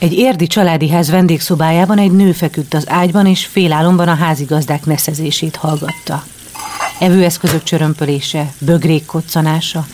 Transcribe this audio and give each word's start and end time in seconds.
Egy 0.00 0.12
érdi 0.12 0.46
családi 0.46 0.88
ház 0.88 1.10
vendégszobájában 1.10 1.98
egy 1.98 2.12
nő 2.12 2.32
feküdt 2.32 2.74
az 2.74 2.88
ágyban, 2.88 3.26
és 3.26 3.46
félálomban 3.46 4.08
a 4.08 4.14
házigazdák 4.14 4.84
neszezését 4.84 5.56
hallgatta. 5.56 6.24
Evőeszközök 6.98 7.62
csörömpölése, 7.62 8.52
bögrék 8.58 9.06
koccanása, 9.06 9.86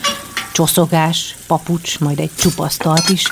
csoszogás, 0.53 1.35
papucs, 1.47 1.99
majd 1.99 2.19
egy 2.19 2.29
csupasztalt 2.35 3.09
is, 3.09 3.23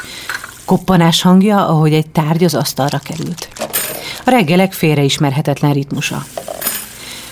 koppanás 0.66 1.22
hangja, 1.22 1.68
ahogy 1.68 1.94
egy 1.94 2.10
tárgy 2.10 2.44
az 2.44 2.56
asztalra 2.56 3.00
került. 3.00 3.50
A 4.26 4.30
reggelek 4.30 4.74
félreismerhetetlen 4.74 5.74
ritmusa. 5.74 6.26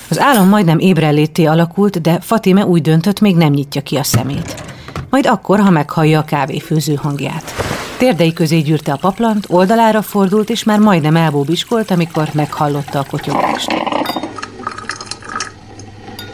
Az 0.08 0.20
álom 0.20 0.48
majdnem 0.48 0.80
ébrellété 0.80 1.46
alakult, 1.46 2.02
de 2.02 2.20
Fatime 2.22 2.66
úgy 2.66 2.82
döntött, 2.82 3.20
még 3.20 3.36
nem 3.36 3.52
nyitja 3.54 3.82
ki 3.82 3.96
a 3.96 4.04
szemét. 4.04 4.64
Majd 5.10 5.26
akkor, 5.26 5.60
ha 5.60 5.70
meghallja 5.70 6.20
a 6.20 6.26
kávéfőző 6.26 6.96
hangját. 6.96 7.73
Térdei 8.04 8.34
közé 8.34 8.60
gyűrte 8.60 8.92
a 8.92 8.98
paplant, 8.98 9.46
oldalára 9.50 10.02
fordult, 10.02 10.50
és 10.50 10.64
már 10.64 10.80
majdnem 10.80 11.16
elbóbiskolt, 11.16 11.92
amikor 11.92 12.30
meghallotta 12.34 13.00
a 13.00 13.06
kotyogást. 13.10 13.74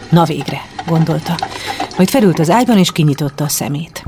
Na 0.10 0.24
végre, 0.24 0.62
gondolta. 0.88 1.36
Majd 1.98 2.10
felült 2.10 2.40
az 2.40 2.50
ágyban, 2.50 2.78
és 2.78 2.92
kinyitotta 2.92 3.44
a 3.44 3.48
szemét. 3.48 4.04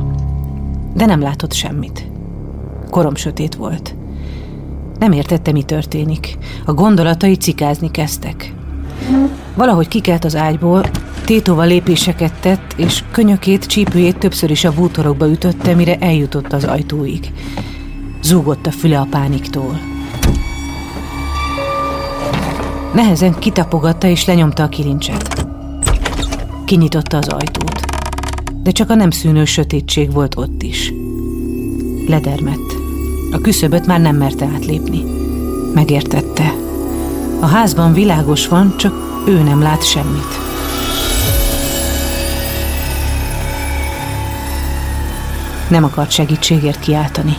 De 0.93 1.05
nem 1.05 1.21
látott 1.21 1.53
semmit. 1.53 2.07
Korom 2.89 3.15
sötét 3.15 3.55
volt. 3.55 3.95
Nem 4.99 5.11
értette, 5.11 5.51
mi 5.51 5.63
történik. 5.63 6.37
A 6.65 6.73
gondolatai 6.73 7.35
cikázni 7.35 7.91
kezdtek. 7.91 8.53
Valahogy 9.55 9.87
kikelt 9.87 10.25
az 10.25 10.35
ágyból, 10.35 10.85
tétóval 11.25 11.67
lépéseket 11.67 12.33
tett, 12.39 12.73
és 12.75 13.03
könyökét, 13.11 13.65
csípőjét 13.65 14.17
többször 14.17 14.51
is 14.51 14.63
a 14.63 14.73
bútorokba 14.73 15.29
ütötte, 15.29 15.73
mire 15.73 15.97
eljutott 15.97 16.53
az 16.53 16.63
ajtóig. 16.63 17.31
Zúgott 18.21 18.65
a 18.65 18.71
füle 18.71 18.99
a 18.99 19.07
pániktól. 19.09 19.79
Nehezen 22.93 23.39
kitapogatta 23.39 24.07
és 24.07 24.25
lenyomta 24.25 24.63
a 24.63 24.69
kilincset. 24.69 25.45
Kinyitotta 26.65 27.17
az 27.17 27.27
ajtót. 27.27 27.79
De 28.63 28.71
csak 28.71 28.89
a 28.89 28.95
nem 28.95 29.11
szűnő 29.11 29.45
sötétség 29.45 30.11
volt 30.11 30.37
ott 30.37 30.63
is. 30.63 30.93
Ledermett. 32.07 32.73
A 33.31 33.37
küszöböt 33.37 33.85
már 33.85 34.01
nem 34.01 34.15
merte 34.15 34.45
átlépni. 34.45 35.03
Megértette. 35.73 36.53
A 37.41 37.45
házban 37.45 37.93
világos 37.93 38.47
van, 38.47 38.77
csak 38.77 38.93
ő 39.27 39.41
nem 39.41 39.61
lát 39.61 39.85
semmit. 39.85 40.39
Nem 45.67 45.83
akart 45.83 46.11
segítségért 46.11 46.79
kiáltani. 46.79 47.37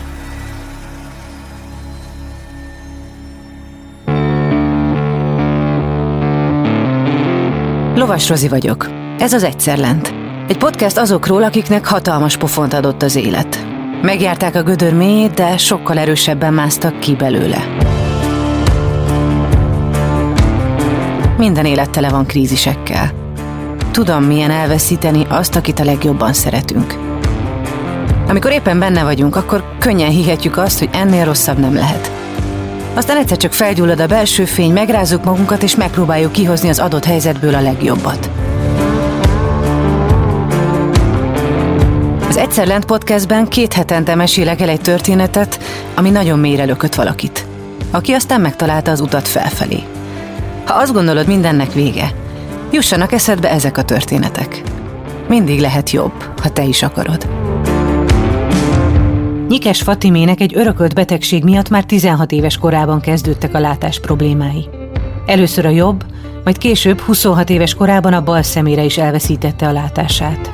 Lovas 7.95 8.29
Rozi 8.29 8.49
vagyok. 8.49 8.91
Ez 9.19 9.33
az 9.33 9.43
Egyszer 9.43 9.79
Lent. 9.79 10.15
Egy 10.49 10.59
podcast 10.59 10.97
azokról, 10.97 11.43
akiknek 11.43 11.87
hatalmas 11.87 12.37
pofont 12.37 12.73
adott 12.73 13.03
az 13.03 13.17
élet. 13.17 13.67
Megjárták 14.03 14.55
a 14.55 14.63
gödör 14.63 14.95
mélyét, 14.95 15.35
de 15.35 15.57
sokkal 15.57 15.99
erősebben 15.99 16.55
másztak 16.55 17.01
ki 17.01 17.15
belőle. 17.15 17.92
Minden 21.37 21.65
élet 21.65 21.91
tele 21.91 22.09
van 22.09 22.27
krízisekkel. 22.27 23.11
Tudom, 23.91 24.25
milyen 24.25 24.51
elveszíteni 24.51 25.27
azt, 25.29 25.57
akit 25.57 25.81
a 25.81 25.85
legjobban 25.85 26.33
szeretünk. 26.33 26.99
Amikor 28.29 28.51
éppen 28.51 28.79
benne 28.79 29.03
vagyunk, 29.03 29.37
akkor 29.37 29.65
könnyen 29.79 30.11
hihetjük 30.11 30.57
azt, 30.57 30.79
hogy 30.79 30.89
ennél 30.93 31.25
rosszabb 31.25 31.59
nem 31.59 31.75
lehet. 31.75 32.11
Aztán 32.95 33.17
egyszer 33.17 33.37
csak 33.37 33.53
felgyullad 33.53 34.01
a 34.01 34.07
belső 34.07 34.45
fény, 34.45 34.73
megrázzuk 34.73 35.25
magunkat, 35.25 35.63
és 35.63 35.77
megpróbáljuk 35.77 36.33
kihozni 36.33 36.69
az 36.69 36.79
adott 36.79 37.05
helyzetből 37.05 37.55
a 37.55 37.61
legjobbat. 37.61 38.31
Az 42.29 42.37
Egyszer 42.37 42.67
Lent 42.67 42.85
podcastben 42.85 43.49
két 43.49 43.73
hetente 43.73 44.15
mesélek 44.15 44.61
el 44.61 44.69
egy 44.69 44.81
történetet, 44.81 45.61
ami 45.95 46.11
nagyon 46.11 46.39
mélyre 46.39 46.65
lökött 46.65 46.95
valakit, 46.95 47.47
aki 47.91 48.13
aztán 48.13 48.41
megtalálta 48.41 48.91
az 48.91 49.01
utat 49.01 49.29
felfelé. 49.29 49.83
Ha 50.65 50.75
azt 50.75 50.93
gondolod, 50.93 51.27
mindennek 51.27 51.73
vége, 51.73 52.15
jussanak 52.71 53.13
eszedbe 53.13 53.51
ezek 53.51 53.79
a 53.79 53.83
történetek. 53.83 54.63
Mindig 55.29 55.61
lehet 55.61 55.91
jobb, 55.91 56.41
ha 56.43 56.49
te 56.49 56.63
is 56.63 56.83
akarod. 56.83 57.29
Nyikes 59.49 59.83
Fatimének 59.83 60.41
egy 60.41 60.57
örökölt 60.57 60.95
betegség 60.95 61.45
miatt 61.45 61.69
már 61.69 61.85
16 61.85 62.33
éves 62.33 62.57
korában 62.57 63.01
kezdődtek 63.01 63.55
a 63.55 63.59
látás 63.59 64.01
problémái. 64.01 64.69
Először 65.27 65.67
a 65.67 65.69
jobb, 65.69 66.05
majd 66.45 66.59
később 66.59 67.01
26 67.01 67.51
éves 67.51 67.75
korában 67.75 68.13
a 68.13 68.23
bal 68.23 68.43
szemére 68.43 68.83
is 68.83 68.99
elveszítette 68.99 69.67
a 69.67 69.73
látását. 69.73 70.53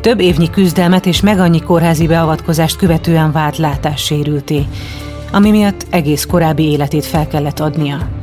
Több 0.00 0.20
évnyi 0.20 0.50
küzdelmet 0.50 1.06
és 1.06 1.20
meg 1.20 1.38
annyi 1.38 1.60
kórházi 1.60 2.06
beavatkozást 2.06 2.76
követően 2.76 3.32
vált 3.32 3.58
látássérülté, 3.58 4.66
ami 5.32 5.50
miatt 5.50 5.86
egész 5.90 6.24
korábbi 6.24 6.62
életét 6.62 7.06
fel 7.06 7.26
kellett 7.26 7.60
adnia. 7.60 8.19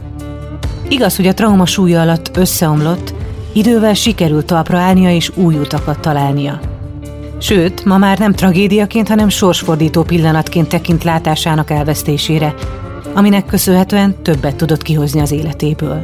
Igaz, 0.89 1.15
hogy 1.15 1.27
a 1.27 1.33
trauma 1.33 1.65
súlya 1.65 2.01
alatt 2.01 2.37
összeomlott, 2.37 3.13
idővel 3.53 3.93
sikerült 3.93 4.45
talpra 4.45 4.77
állnia 4.77 5.15
és 5.15 5.31
új 5.35 5.55
utakat 5.55 5.99
találnia. 5.99 6.59
Sőt, 7.39 7.85
ma 7.85 7.97
már 7.97 8.19
nem 8.19 8.33
tragédiaként, 8.33 9.07
hanem 9.07 9.29
sorsfordító 9.29 10.03
pillanatként 10.03 10.67
tekint 10.67 11.03
látásának 11.03 11.69
elvesztésére, 11.69 12.53
aminek 13.13 13.45
köszönhetően 13.45 14.15
többet 14.21 14.55
tudott 14.55 14.81
kihozni 14.81 15.19
az 15.19 15.31
életéből. 15.31 16.01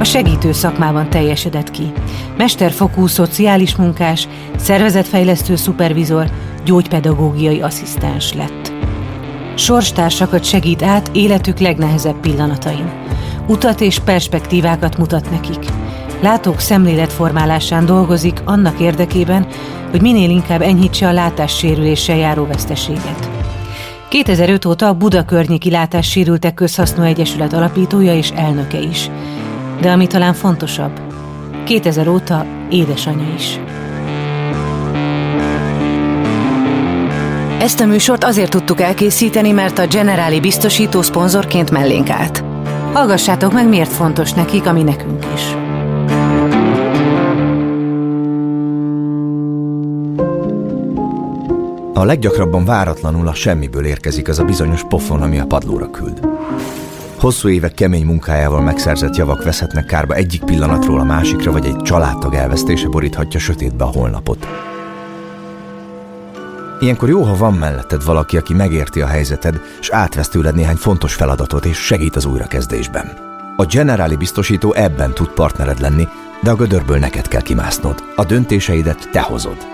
A 0.00 0.04
segítő 0.04 0.52
szakmában 0.52 1.10
teljesedett 1.10 1.70
ki. 1.70 1.92
Mesterfokú 2.36 3.06
szociális 3.06 3.76
munkás, 3.76 4.28
szervezetfejlesztő 4.56 5.56
szupervizor, 5.56 6.30
gyógypedagógiai 6.64 7.60
asszisztens 7.60 8.32
lett. 8.32 8.72
Sorstársakat 9.54 10.44
segít 10.44 10.82
át 10.82 11.10
életük 11.12 11.58
legnehezebb 11.58 12.20
pillanatain. 12.20 12.90
Utat 13.46 13.80
és 13.80 13.98
perspektívákat 13.98 14.98
mutat 14.98 15.30
nekik. 15.30 15.64
Látók 16.20 16.58
szemléletformálásán 16.58 17.86
dolgozik 17.86 18.40
annak 18.44 18.80
érdekében, 18.80 19.46
hogy 19.90 20.00
minél 20.02 20.30
inkább 20.30 20.60
enyhítse 20.60 21.08
a 21.08 21.12
látássérüléssel 21.12 22.16
járó 22.16 22.46
veszteséget. 22.46 23.30
2005 24.08 24.64
óta 24.64 24.88
a 24.88 24.94
Buda 24.94 25.24
környéki 25.24 25.70
látássérültek 25.70 26.54
közhasznú 26.54 27.02
egyesület 27.02 27.52
alapítója 27.52 28.14
és 28.14 28.30
elnöke 28.30 28.78
is. 28.80 29.10
De 29.80 29.90
ami 29.90 30.06
talán 30.06 30.34
fontosabb, 30.34 31.00
2000 31.64 32.08
óta 32.08 32.46
édesanyja 32.70 33.34
is. 33.34 33.60
Ezt 37.60 37.80
a 37.80 37.86
műsort 37.86 38.24
azért 38.24 38.50
tudtuk 38.50 38.80
elkészíteni, 38.80 39.50
mert 39.50 39.78
a 39.78 39.86
Generáli 39.86 40.40
biztosító 40.40 41.02
szponzorként 41.02 41.70
mellénk 41.70 42.10
állt. 42.10 42.44
Hallgassátok 42.92 43.52
meg, 43.52 43.68
miért 43.68 43.92
fontos 43.92 44.32
nekik, 44.32 44.66
ami 44.66 44.82
nekünk 44.82 45.26
is. 45.34 45.42
A 51.94 52.04
leggyakrabban 52.04 52.64
váratlanul 52.64 53.28
a 53.28 53.34
semmiből 53.34 53.84
érkezik 53.84 54.28
az 54.28 54.38
a 54.38 54.44
bizonyos 54.44 54.84
pofon, 54.88 55.22
ami 55.22 55.38
a 55.38 55.46
padlóra 55.46 55.90
küld. 55.90 56.20
Hosszú 57.20 57.48
évek 57.48 57.74
kemény 57.74 58.04
munkájával 58.04 58.60
megszerzett 58.60 59.16
javak 59.16 59.44
veszhetnek 59.44 59.84
kárba 59.84 60.14
egyik 60.14 60.44
pillanatról 60.44 61.00
a 61.00 61.04
másikra, 61.04 61.52
vagy 61.52 61.64
egy 61.64 61.76
családtag 61.76 62.34
elvesztése 62.34 62.88
boríthatja 62.88 63.40
sötétbe 63.40 63.84
a 63.84 63.92
holnapot. 63.92 64.46
Ilyenkor 66.80 67.08
jó, 67.08 67.22
ha 67.22 67.36
van 67.36 67.54
melletted 67.54 68.04
valaki, 68.04 68.36
aki 68.36 68.54
megérti 68.54 69.00
a 69.00 69.06
helyzeted, 69.06 69.60
és 69.80 69.90
átvesz 69.90 70.28
tőled 70.28 70.54
néhány 70.54 70.76
fontos 70.76 71.14
feladatot, 71.14 71.64
és 71.64 71.76
segít 71.76 72.16
az 72.16 72.24
újrakezdésben. 72.24 73.12
A 73.56 73.64
Generáli 73.64 74.16
biztosító 74.16 74.72
ebben 74.72 75.14
tud 75.14 75.28
partnered 75.28 75.80
lenni, 75.80 76.08
de 76.42 76.50
a 76.50 76.56
gödörből 76.56 76.98
neked 76.98 77.28
kell 77.28 77.42
kimásznod. 77.42 78.02
A 78.16 78.24
döntéseidet 78.24 79.08
te 79.12 79.20
hozod. 79.20 79.66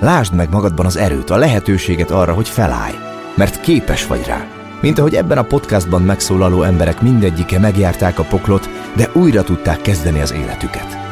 Lásd 0.00 0.34
meg 0.34 0.50
magadban 0.50 0.86
az 0.86 0.96
erőt, 0.96 1.30
a 1.30 1.36
lehetőséget 1.36 2.10
arra, 2.10 2.32
hogy 2.32 2.48
felállj, 2.48 2.94
mert 3.34 3.60
képes 3.60 4.06
vagy 4.06 4.26
rá. 4.26 4.46
Mint 4.80 4.98
ahogy 4.98 5.14
ebben 5.14 5.38
a 5.38 5.42
podcastban 5.42 6.02
megszólaló 6.02 6.62
emberek 6.62 7.00
mindegyike 7.00 7.58
megjárták 7.58 8.18
a 8.18 8.22
poklot, 8.24 8.68
de 8.96 9.10
újra 9.12 9.42
tudták 9.42 9.80
kezdeni 9.80 10.20
az 10.20 10.32
életüket. 10.32 11.04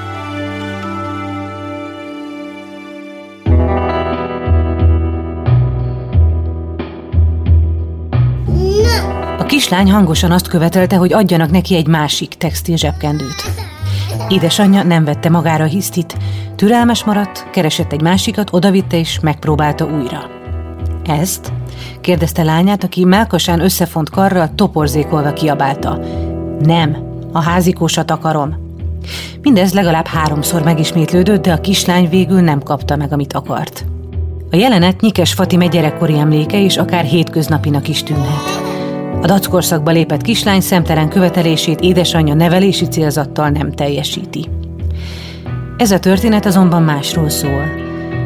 A 9.38 9.44
kislány 9.46 9.90
hangosan 9.90 10.31
azt 10.31 10.49
követelte, 10.49 10.96
hogy 10.96 11.12
adjanak 11.12 11.50
neki 11.50 11.75
egy 11.75 11.87
másik 11.87 12.34
textil 12.34 12.76
zsebkendőt. 12.76 13.43
Édesanyja 14.28 14.82
nem 14.82 15.05
vette 15.05 15.28
magára 15.28 15.64
hisztit. 15.64 16.16
Türelmes 16.56 17.05
maradt, 17.05 17.50
keresett 17.50 17.93
egy 17.93 18.02
másikat, 18.02 18.49
odavitte 18.52 18.99
és 18.99 19.20
megpróbálta 19.20 19.84
újra. 19.84 20.44
Ezt? 21.06 21.53
kérdezte 22.01 22.43
lányát, 22.43 22.85
aki 22.85 23.05
melkasán 23.05 23.61
összefont 23.61 24.11
karral 24.11 24.55
toporzékolva 24.55 25.33
kiabálta. 25.33 26.01
Nem, 26.61 26.97
a 27.33 27.43
házikósat 27.43 28.11
akarom. 28.11 28.62
Mindez 29.43 29.75
legalább 29.75 30.06
háromszor 30.06 30.62
megismétlődött, 30.62 31.43
de 31.43 31.53
a 31.53 31.61
kislány 31.61 32.09
végül 32.09 32.41
nem 32.41 32.62
kapta 32.62 32.97
meg, 32.97 33.12
amit 33.12 33.33
akart. 33.33 33.85
A 34.51 34.56
jelenet 34.56 35.01
Nyikes 35.01 35.33
Fatime 35.33 35.67
gyerekkori 35.67 36.19
emléke 36.19 36.62
és 36.62 36.77
akár 36.77 37.05
hétköznapinak 37.05 37.89
is 37.89 38.03
tűnhet. 38.03 38.62
A 39.23 39.27
dackorszakba 39.27 39.91
lépett 39.91 40.23
kislány 40.23 40.61
szemtelen 40.61 41.09
követelését 41.09 41.81
édesanyja 41.81 42.35
nevelési 42.35 42.89
célzattal 42.89 43.49
nem 43.49 43.73
teljesíti. 43.73 44.49
Ez 45.77 45.91
a 45.91 45.99
történet 45.99 46.47
azonban 46.47 46.83
másról 46.83 47.29
szól. 47.29 47.84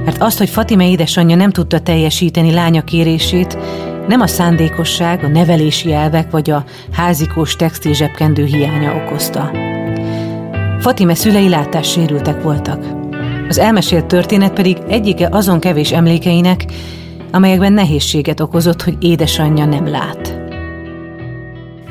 Mert 0.08 0.22
azt, 0.22 0.38
hogy 0.38 0.48
Fatime 0.48 0.88
édesanyja 0.88 1.36
nem 1.36 1.50
tudta 1.50 1.80
teljesíteni 1.80 2.52
lánya 2.52 2.82
kérését, 2.82 3.58
nem 4.06 4.20
a 4.20 4.26
szándékosság, 4.26 5.24
a 5.24 5.28
nevelési 5.28 5.92
elvek 5.92 6.30
vagy 6.30 6.50
a 6.50 6.64
házikós 6.92 7.56
textil 7.56 7.92
zsebkendő 7.92 8.44
hiánya 8.44 8.94
okozta. 8.94 9.50
Fatime 10.80 11.14
szülei 11.14 11.48
látássérültek 11.48 12.42
voltak. 12.42 12.84
Az 13.48 13.58
elmesélt 13.58 14.06
történet 14.06 14.52
pedig 14.52 14.78
egyike 14.88 15.28
azon 15.30 15.60
kevés 15.60 15.92
emlékeinek, 15.92 16.64
amelyekben 17.32 17.72
nehézséget 17.72 18.40
okozott, 18.40 18.82
hogy 18.82 18.96
édesanyja 19.00 19.64
nem 19.64 19.88
lát. 19.88 20.38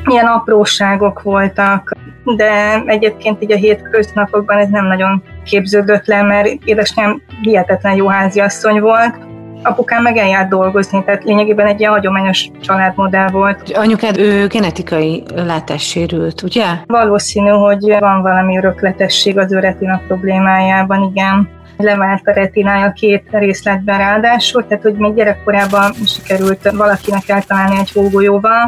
Milyen 0.04 0.26
apróságok 0.26 1.22
voltak, 1.22 1.97
de 2.36 2.82
egyébként 2.86 3.44
így 3.44 3.52
a 3.52 3.56
hétköznapokban 3.56 4.58
ez 4.58 4.70
nem 4.70 4.86
nagyon 4.86 5.24
képződött 5.44 6.06
le, 6.06 6.22
mert 6.22 6.48
édesanyám 6.66 7.22
hihetetlen 7.42 7.96
jó 7.96 8.08
háziasszony 8.08 8.80
volt, 8.80 9.16
apukám 9.64 10.02
meg 10.02 10.18
eljárt 10.18 10.50
dolgozni, 10.50 11.04
tehát 11.04 11.24
lényegében 11.24 11.68
egy 11.68 11.80
ilyen 11.80 11.92
hagyományos 11.92 12.50
családmodell 12.62 13.28
volt. 13.28 13.72
Anyukád, 13.74 14.18
ő 14.18 14.48
genetikai 14.48 15.24
látássérült, 15.36 16.42
ugye? 16.42 16.66
Valószínű, 16.86 17.50
hogy 17.50 17.96
van 18.00 18.22
valami 18.22 18.58
örökletesség 18.58 19.38
az 19.38 19.54
ő 19.54 19.60
retina 19.60 20.02
problémájában, 20.08 21.12
igen. 21.12 21.50
Levált 21.78 22.28
a 22.28 22.32
retinája 22.32 22.92
két 22.92 23.24
részletben 23.32 23.98
ráadásul, 23.98 24.68
tehát 24.68 24.84
hogy 24.84 24.94
még 24.94 25.14
gyerekkorában 25.14 25.94
sikerült 26.06 26.72
valakinek 26.72 27.30
eltalálni 27.30 27.78
egy 27.80 27.92
hógolyóval, 27.92 28.66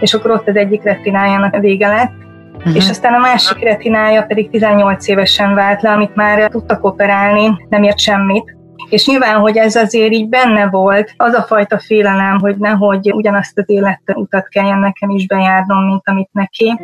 és 0.00 0.14
akkor 0.14 0.30
ott 0.30 0.48
az 0.48 0.56
egyik 0.56 0.82
retinájának 0.82 1.56
vége 1.56 1.88
lett, 1.88 2.25
Uh-huh. 2.66 2.82
És 2.82 2.90
aztán 2.90 3.14
a 3.14 3.18
másik 3.18 3.62
retinája 3.62 4.22
pedig 4.22 4.50
18 4.50 5.08
évesen 5.08 5.54
vált 5.54 5.82
le, 5.82 5.90
amit 5.90 6.14
már 6.14 6.48
tudtak 6.48 6.84
operálni, 6.84 7.66
nem 7.68 7.82
ért 7.82 7.98
semmit. 7.98 8.56
És 8.90 9.06
nyilván, 9.06 9.40
hogy 9.40 9.56
ez 9.56 9.76
azért 9.76 10.12
így 10.12 10.28
benne 10.28 10.68
volt, 10.68 11.12
az 11.16 11.34
a 11.34 11.42
fajta 11.42 11.78
félelem, 11.78 12.38
hogy 12.38 12.56
nehogy 12.56 13.12
ugyanazt 13.12 13.58
az 13.58 13.64
életutat 13.66 14.48
kelljen 14.48 14.78
nekem 14.78 15.10
is 15.10 15.26
bejárnom, 15.26 15.84
mint 15.86 16.02
amit 16.04 16.28
neki 16.32 16.74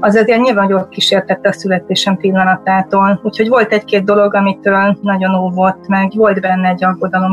az 0.00 0.16
azért 0.16 0.40
nyilván 0.40 0.68
jól 0.68 0.88
kísértette 0.88 1.48
a 1.48 1.52
születésem 1.52 2.16
pillanatától. 2.16 3.20
Úgyhogy 3.22 3.48
volt 3.48 3.72
egy-két 3.72 4.04
dolog, 4.04 4.34
amitől 4.34 4.98
nagyon 5.02 5.34
óvott, 5.34 5.86
meg 5.86 6.12
volt 6.14 6.40
benne 6.40 6.68
egy 6.68 6.84
aggodalom. 6.84 7.32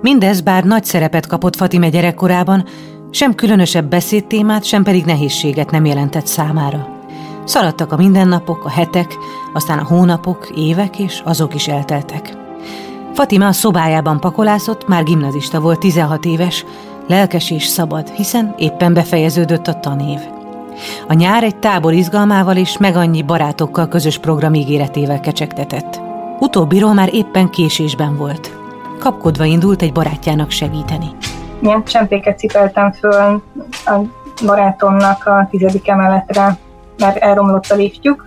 Mindez 0.00 0.40
bár 0.40 0.64
nagy 0.64 0.84
szerepet 0.84 1.26
kapott 1.26 1.56
Fatime 1.56 1.88
gyerekkorában, 1.88 2.64
sem 3.14 3.34
különösebb 3.34 3.88
beszédtémát, 3.88 4.64
sem 4.64 4.82
pedig 4.82 5.04
nehézséget 5.04 5.70
nem 5.70 5.84
jelentett 5.84 6.26
számára. 6.26 6.88
Szaladtak 7.44 7.92
a 7.92 7.96
mindennapok, 7.96 8.64
a 8.64 8.70
hetek, 8.70 9.16
aztán 9.52 9.78
a 9.78 9.84
hónapok, 9.84 10.50
évek, 10.54 10.98
és 10.98 11.20
azok 11.24 11.54
is 11.54 11.68
elteltek. 11.68 12.36
Fatima 13.12 13.46
a 13.46 13.52
szobájában 13.52 14.20
pakolászott, 14.20 14.88
már 14.88 15.04
gimnazista 15.04 15.60
volt, 15.60 15.78
16 15.78 16.24
éves, 16.24 16.64
lelkes 17.06 17.50
és 17.50 17.66
szabad, 17.66 18.08
hiszen 18.08 18.54
éppen 18.58 18.94
befejeződött 18.94 19.66
a 19.66 19.80
tanév. 19.80 20.18
A 21.08 21.12
nyár 21.12 21.42
egy 21.42 21.56
tábor 21.56 21.92
izgalmával 21.92 22.56
és 22.56 22.78
meg 22.78 22.96
annyi 22.96 23.22
barátokkal 23.22 23.88
közös 23.88 24.18
program 24.18 24.54
ígéretével 24.54 25.20
kecsegtetett. 25.20 26.00
Utóbbiról 26.38 26.92
már 26.92 27.14
éppen 27.14 27.50
késésben 27.50 28.16
volt. 28.16 28.56
Kapkodva 28.98 29.44
indult 29.44 29.82
egy 29.82 29.92
barátjának 29.92 30.50
segíteni. 30.50 31.06
Milyen 31.64 31.84
csempéket 31.84 32.38
cipeltem 32.38 32.92
föl 32.92 33.42
a 33.84 34.00
barátomnak 34.46 35.26
a 35.26 35.48
tizedik 35.50 35.88
emeletre, 35.88 36.58
mert 36.98 37.16
elromlott 37.16 37.70
a 37.70 37.74
liftjük, 37.74 38.24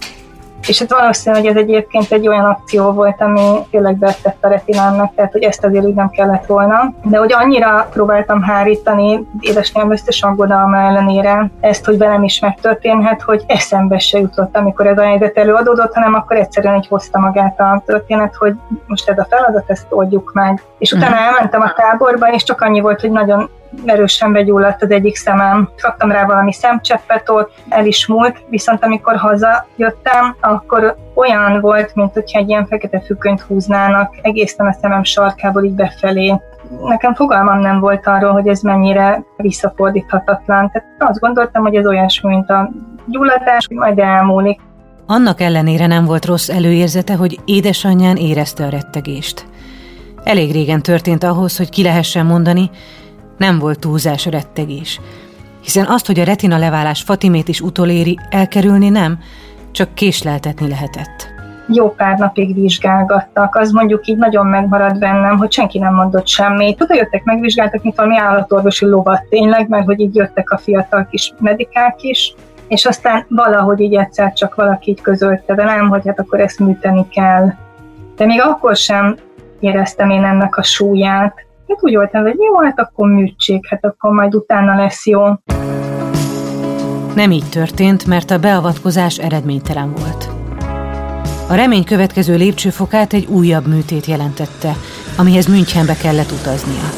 és 0.67 0.79
hát 0.79 0.91
valószínű, 0.91 1.35
hogy 1.35 1.45
ez 1.45 1.55
egyébként 1.55 2.11
egy 2.11 2.27
olyan 2.27 2.45
akció 2.45 2.91
volt, 2.91 3.21
ami 3.21 3.51
tényleg 3.71 3.97
betett 3.97 4.37
a 4.43 4.47
retinámnak, 4.47 5.15
tehát 5.15 5.31
hogy 5.31 5.43
ezt 5.43 5.63
azért 5.63 5.85
úgy 5.85 5.93
nem 5.93 6.09
kellett 6.09 6.45
volna. 6.45 6.93
De 7.03 7.17
hogy 7.17 7.33
annyira 7.33 7.87
próbáltam 7.91 8.41
hárítani 8.41 9.27
édesanyám 9.39 9.91
összes 9.91 10.23
aggodalma 10.23 10.77
ellenére 10.77 11.51
ezt, 11.59 11.85
hogy 11.85 11.97
velem 11.97 12.23
is 12.23 12.39
megtörténhet, 12.39 13.21
hogy 13.21 13.43
eszembe 13.47 13.97
se 13.97 14.19
jutott, 14.19 14.57
amikor 14.57 14.87
ez 14.87 14.97
a 14.97 15.03
helyzet 15.03 15.37
előadódott, 15.37 15.93
hanem 15.93 16.13
akkor 16.13 16.35
egyszerűen 16.35 16.75
egy 16.75 16.87
hozta 16.87 17.19
magát 17.19 17.59
a 17.59 17.83
történet, 17.85 18.35
hogy 18.35 18.55
most 18.85 19.09
ez 19.09 19.17
a 19.17 19.27
feladat, 19.29 19.63
ezt 19.67 19.85
oldjuk 19.89 20.31
meg. 20.33 20.61
És 20.77 20.91
utána 20.91 21.15
mhm. 21.15 21.23
elmentem 21.23 21.61
a 21.61 21.73
táborba, 21.73 22.27
és 22.31 22.43
csak 22.43 22.61
annyi 22.61 22.79
volt, 22.79 23.01
hogy 23.01 23.11
nagyon 23.11 23.49
erősen 23.85 24.31
begyulladt 24.31 24.83
az 24.83 24.91
egyik 24.91 25.15
szemem. 25.15 25.69
Kaptam 25.81 26.11
rá 26.11 26.25
valami 26.25 26.53
szemcseppet 26.53 27.29
ott, 27.29 27.51
el 27.69 27.85
is 27.85 28.07
múlt, 28.07 28.43
viszont 28.49 28.83
amikor 28.83 29.15
hazajöttem, 29.15 30.35
akkor 30.39 30.95
olyan 31.13 31.59
volt, 31.61 31.95
mint 31.95 32.13
hogyha 32.13 32.39
egy 32.39 32.49
ilyen 32.49 32.67
fekete 32.67 33.01
függönyt 33.01 33.41
húznának 33.41 34.15
egészen 34.21 34.67
a 34.67 34.77
szemem 34.81 35.03
sarkából 35.03 35.63
így 35.63 35.75
befelé. 35.75 36.35
Nekem 36.83 37.13
fogalmam 37.13 37.59
nem 37.59 37.79
volt 37.79 38.07
arról, 38.07 38.31
hogy 38.31 38.47
ez 38.47 38.61
mennyire 38.61 39.23
visszafordíthatatlan. 39.37 40.71
Tehát 40.71 40.87
azt 40.97 41.19
gondoltam, 41.19 41.61
hogy 41.61 41.75
ez 41.75 41.85
olyasmi, 41.85 42.29
mint 42.29 42.49
a 42.49 42.69
gyulladás, 43.05 43.67
majd 43.69 43.99
elmúlik. 43.99 44.59
Annak 45.05 45.41
ellenére 45.41 45.87
nem 45.87 46.05
volt 46.05 46.25
rossz 46.25 46.49
előérzete, 46.49 47.15
hogy 47.15 47.39
édesanyján 47.45 48.15
érezte 48.15 48.65
a 48.65 48.69
rettegést. 48.69 49.45
Elég 50.23 50.51
régen 50.51 50.81
történt 50.81 51.23
ahhoz, 51.23 51.57
hogy 51.57 51.69
ki 51.69 51.83
lehessen 51.83 52.25
mondani, 52.25 52.69
nem 53.37 53.59
volt 53.59 53.79
túlzás 53.79 54.25
a 54.25 54.29
rettegés. 54.29 54.99
Hiszen 55.63 55.85
azt, 55.85 56.05
hogy 56.05 56.19
a 56.19 56.23
retina 56.23 56.57
leválás 56.57 57.01
Fatimét 57.01 57.47
is 57.47 57.61
utoléri, 57.61 58.19
elkerülni 58.29 58.89
nem, 58.89 59.19
csak 59.71 59.93
késleltetni 59.93 60.67
lehetett. 60.67 61.35
Jó 61.67 61.91
pár 61.91 62.17
napig 62.17 62.55
vizsgálgattak, 62.55 63.55
az 63.55 63.71
mondjuk 63.71 64.07
így 64.07 64.17
nagyon 64.17 64.47
megmaradt 64.47 64.99
bennem, 64.99 65.37
hogy 65.37 65.51
senki 65.51 65.79
nem 65.79 65.93
mondott 65.93 66.27
semmit. 66.27 66.81
Oda 66.81 66.95
jöttek, 66.95 67.23
megvizsgáltak, 67.23 67.83
mint 67.83 67.95
valami 67.95 68.17
állatorvosi 68.17 68.85
lovat 68.85 69.23
tényleg, 69.29 69.67
mert 69.67 69.85
hogy 69.85 69.99
így 69.99 70.15
jöttek 70.15 70.51
a 70.51 70.57
fiatal 70.57 71.07
kis 71.11 71.33
medikák 71.39 72.01
is, 72.01 72.35
és 72.67 72.85
aztán 72.85 73.25
valahogy 73.29 73.79
így 73.79 73.95
egyszer 73.95 74.33
csak 74.33 74.55
valaki 74.55 74.91
így 74.91 75.01
közölte 75.01 75.55
velem, 75.55 75.89
hogy 75.89 76.01
hát 76.05 76.19
akkor 76.19 76.39
ezt 76.39 76.59
műteni 76.59 77.07
kell. 77.09 77.53
De 78.15 78.25
még 78.25 78.41
akkor 78.41 78.75
sem 78.75 79.15
éreztem 79.59 80.09
én 80.09 80.23
ennek 80.23 80.57
a 80.57 80.63
súlyát. 80.63 81.45
Hát 81.67 81.83
úgy 81.83 81.95
voltam, 81.95 82.21
hogy 82.21 82.35
jó, 82.37 82.59
hát 82.61 82.79
akkor 82.79 83.09
műtség, 83.09 83.67
hát 83.69 83.85
akkor 83.85 84.11
majd 84.11 84.35
utána 84.35 84.75
lesz 84.75 85.05
jó. 85.05 85.23
Nem 87.15 87.31
így 87.31 87.49
történt, 87.49 88.05
mert 88.05 88.31
a 88.31 88.39
beavatkozás 88.39 89.17
eredménytelen 89.17 89.93
volt. 89.99 90.29
A 91.49 91.55
remény 91.55 91.83
következő 91.83 92.35
lépcsőfokát 92.35 93.13
egy 93.13 93.25
újabb 93.25 93.67
műtét 93.67 94.05
jelentette, 94.05 94.71
amihez 95.17 95.47
Münchenbe 95.47 95.95
kellett 95.95 96.31
utaznia. 96.31 96.89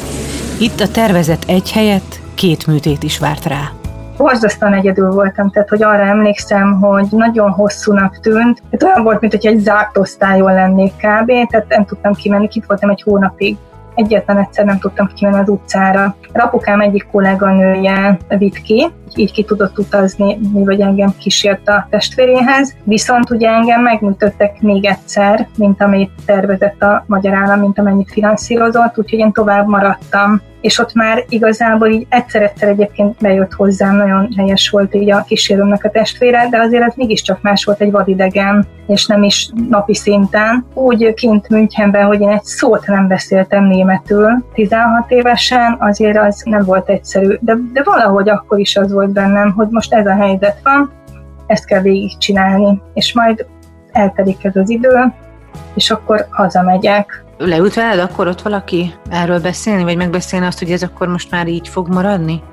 Itt 0.59 0.79
a 0.79 0.91
tervezett 0.91 1.43
egy 1.47 1.71
helyett 1.71 2.19
két 2.35 2.67
műtét 2.67 3.03
is 3.03 3.19
várt 3.19 3.45
rá. 3.45 3.71
Borzasztóan 4.17 4.73
egyedül 4.73 5.11
voltam, 5.11 5.51
tehát 5.51 5.69
hogy 5.69 5.83
arra 5.83 6.03
emlékszem, 6.03 6.79
hogy 6.79 7.07
nagyon 7.09 7.51
hosszúnak 7.51 8.19
tűnt. 8.19 8.61
Tehát 8.69 8.83
olyan 8.83 9.03
volt, 9.03 9.21
mint 9.21 9.33
hogy 9.33 9.45
egy 9.45 9.59
zárt 9.59 9.97
osztályon 9.97 10.53
lennék 10.53 10.91
kb. 10.91 11.31
Tehát 11.49 11.65
nem 11.67 11.85
tudtam 11.85 12.13
kimenni, 12.13 12.47
itt 12.51 12.65
voltam 12.65 12.89
egy 12.89 13.01
hónapig 13.01 13.57
egyetlen 13.99 14.37
egyszer 14.37 14.65
nem 14.65 14.79
tudtam 14.79 15.07
kimenni 15.13 15.39
az 15.39 15.49
utcára. 15.49 16.15
Rapukám 16.31 16.81
egyik 16.81 17.07
kolléganője 17.11 18.17
vitt 18.27 18.61
ki, 18.61 18.87
így 19.17 19.31
ki 19.31 19.43
tudott 19.43 19.77
utazni, 19.77 20.37
mi 20.53 20.63
vagy 20.63 20.81
engem 20.81 21.13
kísért 21.17 21.67
a 21.69 21.87
testvéréhez, 21.89 22.75
viszont 22.83 23.29
ugye 23.29 23.49
engem 23.49 23.81
megműtöttek 23.81 24.61
még 24.61 24.85
egyszer, 24.85 25.47
mint 25.57 25.81
amit 25.81 26.11
tervezett 26.25 26.81
a 26.81 27.03
magyar 27.07 27.33
állam, 27.33 27.59
mint 27.59 27.79
amennyit 27.79 28.11
finanszírozott, 28.11 28.97
úgyhogy 28.97 29.19
én 29.19 29.31
tovább 29.31 29.67
maradtam. 29.67 30.41
És 30.61 30.79
ott 30.79 30.93
már 30.93 31.25
igazából 31.29 31.87
így 31.87 32.05
egyszer-egyszer 32.09 32.69
egyébként 32.69 33.17
bejött 33.21 33.53
hozzám, 33.53 33.95
nagyon 33.95 34.29
helyes 34.37 34.69
volt 34.69 34.95
így 34.95 35.11
a 35.11 35.23
kísérőmnek 35.27 35.83
a 35.83 35.89
testvére, 35.89 36.47
de 36.49 36.57
azért 36.57 36.83
ez 36.83 36.93
mégiscsak 36.95 37.41
más 37.41 37.63
volt 37.63 37.81
egy 37.81 37.91
vadidegen, 37.91 38.67
és 38.87 39.05
nem 39.05 39.23
is 39.23 39.49
napi 39.69 39.95
szinten. 39.95 40.65
Úgy 40.73 41.13
kint 41.13 41.49
Münchenben, 41.49 42.05
hogy 42.05 42.21
én 42.21 42.29
egy 42.29 42.43
szót 42.43 42.87
nem 42.87 43.07
beszéltem 43.07 43.63
németül, 43.63 44.45
16 44.53 45.11
évesen, 45.11 45.77
azért 45.79 46.17
az 46.17 46.41
nem 46.45 46.63
volt 46.63 46.89
egyszerű, 46.89 47.37
de, 47.39 47.57
de 47.73 47.83
valahogy 47.83 48.29
akkor 48.29 48.59
is 48.59 48.75
az 48.75 48.91
volt 48.99 49.11
bennem, 49.11 49.51
hogy 49.51 49.67
most 49.69 49.93
ez 49.93 50.05
a 50.05 50.15
helyzet 50.15 50.59
van, 50.63 50.91
ezt 51.45 51.65
kell 51.65 51.81
végigcsinálni, 51.81 52.81
és 52.93 53.13
majd 53.13 53.45
eltelik 53.91 54.43
ez 54.43 54.55
az 54.55 54.69
idő, 54.69 55.13
és 55.73 55.91
akkor 55.91 56.27
hazamegyek. 56.29 57.23
Leült 57.37 57.73
veled 57.73 57.99
akkor 57.99 58.27
ott 58.27 58.41
valaki 58.41 58.93
erről 59.09 59.39
beszélni, 59.41 59.83
vagy 59.83 59.97
megbeszélni 59.97 60.45
azt, 60.45 60.59
hogy 60.59 60.71
ez 60.71 60.83
akkor 60.83 61.07
most 61.07 61.31
már 61.31 61.47
így 61.47 61.67
fog 61.67 61.87
maradni? 61.87 62.43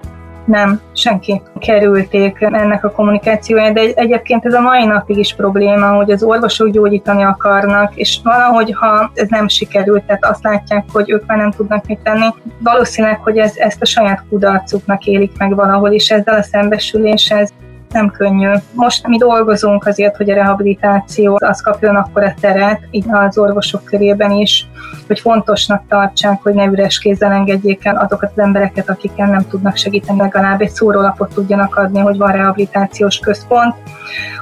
Nem, 0.47 0.81
senki 0.93 1.43
kerülték 1.59 2.41
ennek 2.41 2.85
a 2.85 2.91
kommunikációját, 2.91 3.73
de 3.73 3.81
egyébként 3.95 4.45
ez 4.45 4.55
a 4.55 4.61
mai 4.61 4.87
napig 4.87 5.17
is 5.19 5.35
probléma, 5.35 5.89
hogy 5.89 6.11
az 6.11 6.23
orvosok 6.23 6.69
gyógyítani 6.69 7.23
akarnak, 7.23 7.97
és 7.97 8.21
valahogy, 8.23 8.73
ha 8.73 9.11
ez 9.15 9.29
nem 9.29 9.49
sikerült, 9.49 10.05
tehát 10.05 10.25
azt 10.25 10.43
látják, 10.43 10.85
hogy 10.93 11.11
ők 11.11 11.27
már 11.27 11.39
nem 11.39 11.51
tudnak 11.51 11.87
mit 11.87 11.99
tenni, 11.99 12.27
valószínűleg, 12.59 13.21
hogy 13.21 13.39
ez, 13.39 13.57
ezt 13.57 13.83
a 13.83 13.87
saját 13.87 14.25
kudarcuknak 14.29 15.05
élik 15.05 15.33
meg 15.39 15.55
valahol, 15.55 15.93
és 15.93 16.11
ezzel 16.11 16.39
a 16.39 16.43
szembesüléshez 16.43 17.53
nem 17.93 18.11
könnyű. 18.11 18.51
Most 18.73 19.07
mi 19.07 19.17
dolgozunk 19.17 19.87
azért, 19.87 20.17
hogy 20.17 20.31
a 20.31 20.35
rehabilitáció 20.35 21.39
az 21.41 21.61
kapjon 21.61 21.97
akkor 21.97 22.23
a 22.25 22.35
teret, 22.41 22.81
így 22.91 23.05
az 23.09 23.39
orvosok 23.39 23.85
körében 23.85 24.31
is, 24.31 24.67
hogy 25.07 25.21
fontosnak 25.21 25.83
tartsák, 25.89 26.43
hogy 26.43 26.55
ne 26.55 26.65
üres 26.65 26.99
kézzel 26.99 27.33
engedjék 27.33 27.85
el 27.85 27.97
azokat 27.97 28.33
az 28.35 28.43
embereket, 28.43 28.91
akikkel 28.91 29.31
nem 29.31 29.49
tudnak 29.49 29.77
segíteni, 29.77 30.19
legalább 30.19 30.61
egy 30.61 30.71
szórólapot 30.71 31.35
tudjanak 31.35 31.77
adni, 31.77 32.01
hogy 32.01 32.17
van 32.17 32.33
rehabilitációs 32.33 33.19
központ. 33.19 33.75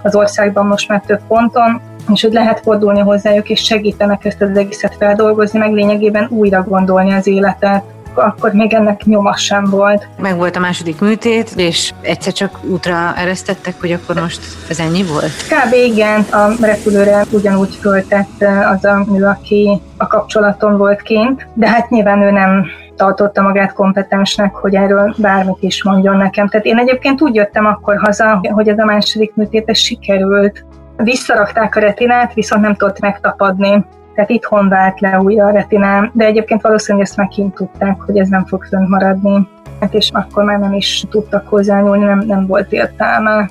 Az 0.02 0.14
országban 0.14 0.66
most 0.66 0.88
már 0.88 1.02
több 1.06 1.20
ponton, 1.28 1.80
és 2.12 2.22
hogy 2.22 2.32
lehet 2.32 2.60
fordulni 2.60 3.00
hozzájuk, 3.00 3.50
és 3.50 3.64
segítenek 3.64 4.24
ezt 4.24 4.42
az 4.42 4.56
egészet 4.56 4.96
feldolgozni, 4.96 5.58
meg 5.58 5.72
lényegében 5.72 6.26
újra 6.30 6.62
gondolni 6.62 7.12
az 7.12 7.26
életet 7.26 7.84
akkor 8.14 8.52
még 8.52 8.73
ennek 8.73 9.04
nyoma 9.04 9.37
sem 9.37 9.64
volt. 9.64 10.09
Meg 10.18 10.37
volt 10.37 10.56
a 10.56 10.61
második 10.61 11.00
műtét, 11.00 11.50
és 11.56 11.92
egyszer 12.00 12.33
csak 12.33 12.64
útra 12.64 13.14
eresztettek, 13.16 13.75
hogy 13.80 13.92
akkor 13.92 14.21
most 14.21 14.40
ez 14.68 14.80
ennyi 14.80 15.04
volt? 15.04 15.33
Kb. 15.49 15.73
igen, 15.73 16.21
a 16.21 16.50
repülőre 16.61 17.25
ugyanúgy 17.30 17.75
föltett 17.75 18.44
az 18.73 18.85
a 18.85 19.04
nő, 19.06 19.25
aki 19.25 19.80
a 19.97 20.06
kapcsolaton 20.06 20.76
volt 20.76 21.02
kint, 21.02 21.47
de 21.54 21.68
hát 21.68 21.90
nyilván 21.90 22.23
ő 22.23 22.30
nem 22.30 22.66
tartotta 22.97 23.42
magát 23.42 23.73
kompetensnek, 23.73 24.54
hogy 24.54 24.75
erről 24.75 25.14
bármit 25.18 25.62
is 25.62 25.85
mondjon 25.85 26.16
nekem. 26.16 26.49
Tehát 26.49 26.66
én 26.66 26.78
egyébként 26.78 27.23
úgy 27.23 27.35
jöttem 27.35 27.66
akkor 27.66 27.97
haza, 27.97 28.40
hogy 28.52 28.68
ez 28.68 28.78
a 28.78 28.85
második 28.85 29.35
műtét 29.35 29.76
sikerült. 29.76 30.64
Visszarakták 30.97 31.76
a 31.76 31.80
retinát, 31.80 32.35
viszont 32.35 32.62
nem 32.62 32.75
tudott 32.75 33.00
megtapadni. 33.00 33.85
Tehát 34.14 34.30
itthon 34.30 34.68
vált 34.68 35.00
le 35.00 35.21
újra 35.21 35.47
a 35.47 35.50
retinám, 35.50 36.11
de 36.14 36.25
egyébként 36.25 36.62
valószínűleg 36.62 37.06
ezt 37.06 37.16
megint 37.16 37.54
tudták, 37.54 38.00
hogy 38.00 38.18
ez 38.18 38.28
nem 38.28 38.44
fog 38.44 38.64
fönt 38.64 38.88
maradni. 38.88 39.49
Hát 39.80 39.94
és 39.94 40.11
akkor 40.12 40.44
már 40.44 40.59
nem 40.59 40.73
is 40.73 41.04
tudtak 41.11 41.49
hozzányúlni, 41.49 42.04
nem, 42.04 42.18
nem 42.26 42.47
volt 42.47 42.73
értelme. 42.73 43.49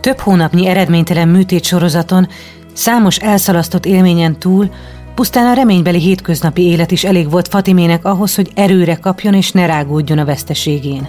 Több 0.00 0.18
hónapnyi 0.18 0.66
eredménytelen 0.66 1.28
műtét 1.28 1.64
sorozaton, 1.64 2.26
számos 2.72 3.18
elszalasztott 3.18 3.86
élményen 3.86 4.38
túl, 4.38 4.68
pusztán 5.14 5.46
a 5.46 5.54
reménybeli 5.54 5.98
hétköznapi 5.98 6.62
élet 6.62 6.90
is 6.90 7.04
elég 7.04 7.30
volt 7.30 7.48
Fatimének 7.48 8.04
ahhoz, 8.04 8.34
hogy 8.34 8.50
erőre 8.54 8.96
kapjon 8.96 9.34
és 9.34 9.52
ne 9.52 9.66
rágódjon 9.66 10.18
a 10.18 10.24
veszteségén. 10.24 11.08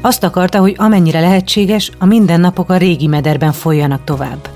Azt 0.00 0.24
akarta, 0.24 0.58
hogy 0.58 0.74
amennyire 0.78 1.20
lehetséges, 1.20 1.90
a 1.98 2.06
mindennapok 2.06 2.70
a 2.70 2.76
régi 2.76 3.06
mederben 3.06 3.52
folyjanak 3.52 4.04
tovább. 4.04 4.48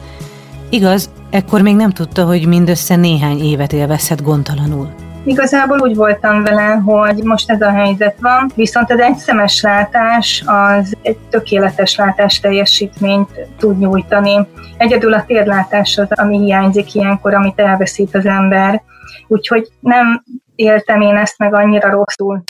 Igaz, 0.72 1.10
ekkor 1.30 1.60
még 1.62 1.76
nem 1.76 1.90
tudta, 1.90 2.24
hogy 2.24 2.46
mindössze 2.46 2.96
néhány 2.96 3.38
évet 3.38 3.72
élvezhet 3.72 4.22
gondtalanul. 4.22 4.88
Igazából 5.24 5.80
úgy 5.80 5.96
voltam 5.96 6.42
vele, 6.42 6.82
hogy 6.84 7.22
most 7.24 7.50
ez 7.50 7.60
a 7.60 7.70
helyzet 7.70 8.16
van, 8.20 8.50
viszont 8.54 8.90
az 8.90 9.00
egyszemes 9.00 9.62
látás 9.62 10.42
az 10.46 10.96
egy 11.02 11.16
tökéletes 11.30 11.96
látás 11.96 12.40
teljesítményt 12.40 13.30
tud 13.58 13.78
nyújtani. 13.78 14.46
Egyedül 14.76 15.12
a 15.12 15.24
térlátás 15.26 15.98
az, 15.98 16.08
ami 16.10 16.38
hiányzik 16.38 16.94
ilyenkor, 16.94 17.34
amit 17.34 17.60
elveszít 17.60 18.14
az 18.14 18.26
ember. 18.26 18.82
Úgyhogy 19.28 19.68
nem 19.80 20.22
éltem 20.54 21.00
én 21.00 21.16
ezt 21.16 21.38
meg 21.38 21.54
annyira 21.54 21.90
rosszul 21.90 22.42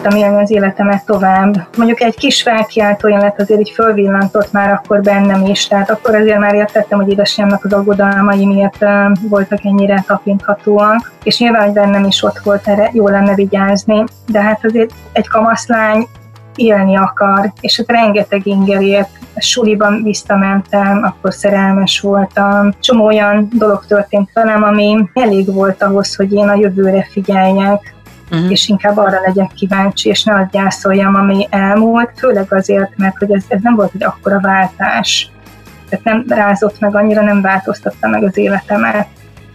tudtam 0.00 0.18
élni 0.18 0.42
az 0.42 0.50
életemet 0.50 1.04
tovább. 1.04 1.66
Mondjuk 1.76 2.00
egy 2.00 2.16
kis 2.16 2.42
felkiáltó 2.42 3.08
élet 3.08 3.40
azért 3.40 3.60
így 3.60 3.70
fölvillantott 3.70 4.52
már 4.52 4.72
akkor 4.72 5.00
bennem 5.00 5.46
is, 5.46 5.66
tehát 5.66 5.90
akkor 5.90 6.14
azért 6.14 6.38
már 6.38 6.54
értettem, 6.54 6.98
hogy 6.98 7.10
édesanyámnak 7.10 7.64
az 7.64 7.72
aggodalmai 7.72 8.46
miért 8.46 8.84
voltak 9.28 9.64
ennyire 9.64 10.04
tapinthatóak, 10.06 11.12
és 11.22 11.38
nyilván, 11.38 11.64
hogy 11.64 11.72
bennem 11.72 12.04
is 12.04 12.22
ott 12.22 12.38
volt 12.44 12.68
erre, 12.68 12.90
jó 12.92 13.08
lenne 13.08 13.34
vigyázni, 13.34 14.04
de 14.26 14.40
hát 14.40 14.64
azért 14.64 14.90
egy 15.12 15.28
kamaszlány 15.28 16.06
élni 16.54 16.96
akar, 16.96 17.52
és 17.60 17.78
ott 17.78 17.90
rengeteg 17.90 18.46
ingerért, 18.46 19.10
suliban 19.36 20.02
visszamentem, 20.02 21.02
akkor 21.02 21.34
szerelmes 21.34 22.00
voltam. 22.00 22.70
Csomó 22.80 23.04
olyan 23.04 23.48
dolog 23.52 23.84
történt 23.86 24.30
velem, 24.34 24.62
ami 24.62 25.08
elég 25.14 25.54
volt 25.54 25.82
ahhoz, 25.82 26.16
hogy 26.16 26.32
én 26.32 26.48
a 26.48 26.54
jövőre 26.54 27.06
figyeljek, 27.10 27.94
uh-huh. 28.30 28.50
és 28.50 28.68
inkább 28.68 28.96
arra 28.96 29.20
legyek 29.26 29.50
kíváncsi, 29.54 30.08
és 30.08 30.22
ne 30.22 30.34
azt 30.34 30.50
gyászoljam, 30.50 31.14
ami 31.14 31.46
elmúlt, 31.50 32.10
főleg 32.16 32.52
azért, 32.52 32.96
mert 32.96 33.16
hogy 33.18 33.32
ez, 33.32 33.44
ez 33.48 33.60
nem 33.62 33.74
volt 33.74 33.90
egy 33.94 34.04
akkora 34.04 34.40
váltás. 34.40 35.30
Tehát 35.88 36.04
nem 36.04 36.24
rázott 36.28 36.80
meg, 36.80 36.96
annyira 36.96 37.22
nem 37.22 37.40
változtatta 37.40 38.08
meg 38.08 38.22
az 38.22 38.36
életemet. 38.36 39.06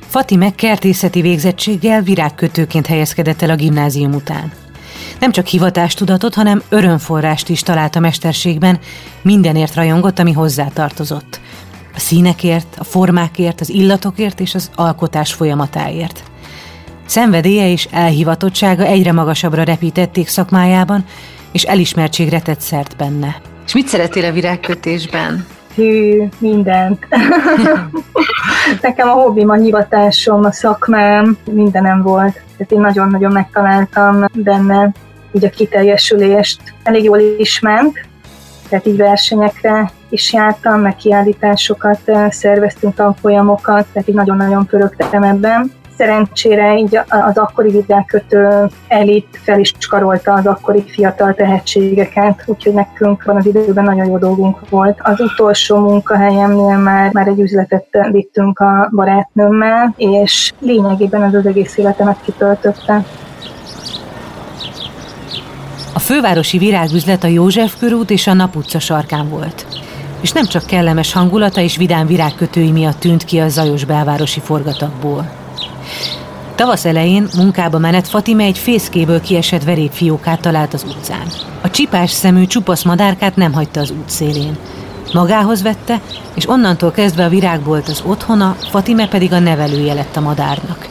Fatime 0.08 0.56
kertészeti 0.56 1.22
végzettséggel 1.22 2.02
virágkötőként 2.02 2.86
helyezkedett 2.86 3.42
el 3.42 3.50
a 3.50 3.56
gimnázium 3.56 4.14
után. 4.14 4.52
Nem 5.20 5.32
csak 5.32 5.46
hivatástudatot, 5.46 6.34
hanem 6.34 6.62
örömforrást 6.70 7.50
is 7.50 7.62
talált 7.62 7.96
a 7.96 8.00
mesterségben, 8.00 8.80
mindenért 9.22 9.76
rajongott, 9.76 10.20
ami 10.20 10.32
hozzá 10.32 10.68
tartozott. 10.74 11.40
A 11.96 12.00
színekért, 12.00 12.76
a 12.78 12.84
formákért, 12.84 13.62
az 13.62 13.70
illatokért 13.70 14.40
és 14.40 14.56
az 14.56 14.72
alkotás 14.76 15.34
folyamatáért. 15.34 16.24
Szenvedélye 17.06 17.72
és 17.72 17.88
elhivatottsága 17.92 18.84
egyre 18.84 19.12
magasabbra 19.12 19.64
repítették 19.64 20.28
szakmájában, 20.28 21.06
és 21.52 21.64
elismertségre 21.64 22.42
tett 22.42 22.60
szert 22.60 22.98
benne. 22.98 23.36
És 23.66 23.74
mit 23.74 23.88
szeretél 23.88 24.26
a 24.26 24.32
virágkötésben? 24.32 25.46
Hű, 25.76 26.28
mindent. 26.38 27.08
Nekem 28.82 29.08
a 29.08 29.12
hobbim, 29.12 29.50
a 29.50 29.54
hivatásom, 29.54 30.44
a 30.44 30.52
szakmám, 30.52 31.38
mindenem 31.52 32.02
volt. 32.02 32.34
Tehát 32.34 32.72
én 32.72 32.80
nagyon-nagyon 32.80 33.32
megtaláltam 33.32 34.26
benne 34.34 34.92
így 35.32 35.46
a 35.46 35.50
kiteljesülést. 35.50 36.62
Elég 36.84 37.04
jól 37.04 37.20
is 37.38 37.60
ment, 37.60 38.08
tehát 38.70 38.86
így 38.86 38.98
versenyekre 38.98 39.92
is 40.10 40.34
jártam, 40.34 40.82
meg 40.82 40.96
kiállításokat 40.96 42.00
eh, 42.06 42.32
szerveztünk, 42.32 42.96
tanfolyamokat, 42.96 43.86
tehát 43.94 44.10
így 44.10 44.16
nagyon-nagyon 44.16 44.66
pörögtem 44.66 45.24
ebben. 45.24 45.72
Szerencsére 45.98 46.78
így 46.78 47.00
az 47.10 47.38
akkori 47.38 47.70
vidákötő 47.70 48.70
elit 48.88 49.40
fel 49.44 49.60
is 49.60 49.74
karolta 49.90 50.34
az 50.34 50.46
akkori 50.46 50.84
fiatal 50.88 51.34
tehetségeket, 51.34 52.44
úgyhogy 52.46 52.74
nekünk 52.74 53.24
van 53.24 53.36
az 53.36 53.46
időben 53.46 53.84
nagyon 53.84 54.06
jó 54.06 54.18
dolgunk 54.18 54.70
volt. 54.70 55.00
Az 55.04 55.20
utolsó 55.20 55.78
munkahelyemnél 55.78 56.78
már, 56.78 57.14
már 57.14 57.28
egy 57.28 57.40
üzletet 57.40 57.88
vittünk 58.12 58.60
a 58.60 58.90
barátnőmmel, 58.96 59.94
és 59.98 60.54
lényegében 60.60 61.22
az 61.22 61.34
az 61.34 61.46
egész 61.46 61.78
életemet 61.78 62.22
kitöltötte. 62.24 63.06
A 65.94 66.00
fővárosi 66.00 66.58
virágüzlet 66.58 67.24
a 67.24 67.28
József 67.28 67.80
körút 67.80 68.10
és 68.10 68.28
a 68.28 68.34
Nap 68.34 68.56
utca 68.56 68.80
sarkán 68.80 69.30
volt. 69.30 69.66
És 70.22 70.32
nem 70.32 70.46
csak 70.46 70.66
kellemes 70.66 71.14
hangulata 71.14 71.62
és 71.62 71.78
vidám 71.78 72.08
virágkötői 72.08 72.72
miatt 72.72 73.00
tűnt 73.00 73.24
ki 73.24 73.40
a 73.40 73.48
zajos 73.48 73.86
belvárosi 73.86 74.40
forgatagból. 74.40 75.45
Tavasz 76.56 76.86
elején 76.86 77.28
munkába 77.36 77.78
menet 77.78 78.08
Fatime 78.08 78.44
egy 78.44 78.58
fészkéből 78.58 79.22
kiesett 79.22 79.64
verépfiókát 79.64 80.42
talált 80.42 80.74
az 80.74 80.84
utcán. 80.84 81.28
A 81.62 81.70
csipás 81.70 82.12
szemű 82.12 82.46
csupasz 82.46 82.84
madárkát 82.84 83.36
nem 83.36 83.54
hagyta 83.54 83.80
az 83.80 83.92
út 83.92 84.10
szélén. 84.10 84.58
Magához 85.14 85.62
vette, 85.62 86.02
és 86.36 86.50
onnantól 86.50 86.92
kezdve 86.92 87.26
a 87.26 87.30
virágbolt 87.30 87.88
az 87.88 88.04
otthona, 88.06 88.56
Fatime 88.70 89.08
pedig 89.08 89.34
a 89.34 89.40
nevelője 89.40 89.94
lett 89.94 90.16
a 90.16 90.22
madárnak. 90.22 90.88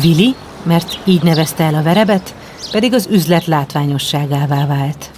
Vili, 0.00 0.34
mert 0.62 0.98
így 1.04 1.22
nevezte 1.22 1.64
el 1.64 1.74
a 1.74 1.82
verebet, 1.82 2.34
pedig 2.72 2.94
az 2.94 3.08
üzlet 3.10 3.46
látványosságává 3.46 4.66
vált. 4.66 5.10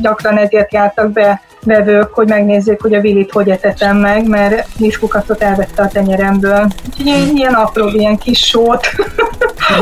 Gyakran 0.00 0.36
ezért 0.36 0.72
jártak 0.72 1.12
be 1.12 1.40
vevők, 1.64 2.14
hogy 2.14 2.28
megnézzék, 2.28 2.82
hogy 2.82 2.94
a 2.94 3.00
vilit 3.00 3.32
hogy 3.32 3.48
etetem 3.48 3.96
meg, 3.96 4.28
mert 4.28 4.68
kiskukatot 4.76 5.42
elvette 5.42 5.82
a 5.82 5.88
tenyeremből. 5.88 6.66
Úgyhogy 6.88 7.06
én 7.06 7.36
ilyen 7.36 7.54
apró, 7.54 7.88
ilyen 7.88 8.18
kis 8.18 8.46
sót 8.46 8.86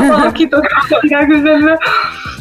alakított 0.09 0.63
a 0.89 0.97
virágüzembe. 0.99 1.79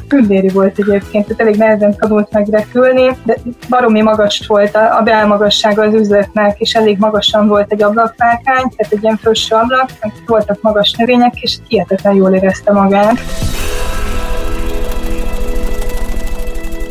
Pündéri 0.09 0.49
volt 0.49 0.79
egyébként, 0.79 1.27
tehát 1.27 1.41
elég 1.41 1.57
nehezen 1.57 1.97
tanult 1.97 2.33
megrepülni, 2.33 3.17
de 3.25 3.37
baromi 3.69 4.03
magas 4.03 4.47
volt 4.47 4.77
a, 4.77 4.97
a 4.97 5.03
belmagassága 5.03 5.83
az 5.83 5.95
üzletnek, 5.95 6.59
és 6.59 6.75
elég 6.75 6.99
magasan 6.99 7.49
volt 7.49 7.73
egy 7.73 7.83
ablakpárkány, 7.83 8.69
tehát 8.77 8.93
egy 8.93 9.03
ilyen 9.03 9.19
felső 9.23 9.55
ablak, 9.55 9.91
meg 10.01 10.13
voltak 10.27 10.63
magas 10.63 10.93
növények, 10.93 11.41
és 11.41 11.57
hihetetlen 11.69 12.15
jól 12.15 12.35
érezte 12.35 12.73
magát. 12.73 13.19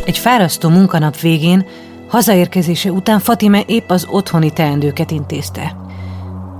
Egy 0.05 0.17
fárasztó 0.17 0.69
munkanap 0.69 1.19
végén, 1.19 1.65
hazaérkezése 2.09 2.91
után 2.91 3.19
Fatime 3.19 3.61
épp 3.65 3.89
az 3.89 4.07
otthoni 4.09 4.51
teendőket 4.51 5.11
intézte. 5.11 5.77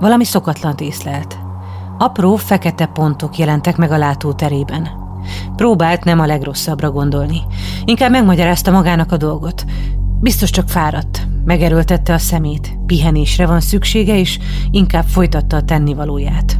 Valami 0.00 0.24
szokatlan 0.24 0.74
észlelt. 0.78 1.38
Apró, 1.98 2.36
fekete 2.36 2.86
pontok 2.86 3.38
jelentek 3.38 3.76
meg 3.76 3.90
a 3.90 3.98
látóterében. 3.98 4.88
Próbált 5.56 6.04
nem 6.04 6.20
a 6.20 6.26
legrosszabbra 6.26 6.90
gondolni. 6.90 7.40
Inkább 7.84 8.10
megmagyarázta 8.10 8.70
magának 8.70 9.12
a 9.12 9.16
dolgot. 9.16 9.64
Biztos 10.20 10.50
csak 10.50 10.68
fáradt. 10.68 11.26
Megerőltette 11.44 12.12
a 12.12 12.18
szemét. 12.18 12.78
Pihenésre 12.86 13.46
van 13.46 13.60
szüksége, 13.60 14.18
és 14.18 14.38
inkább 14.70 15.04
folytatta 15.04 15.56
a 15.56 15.62
tennivalóját. 15.62 16.59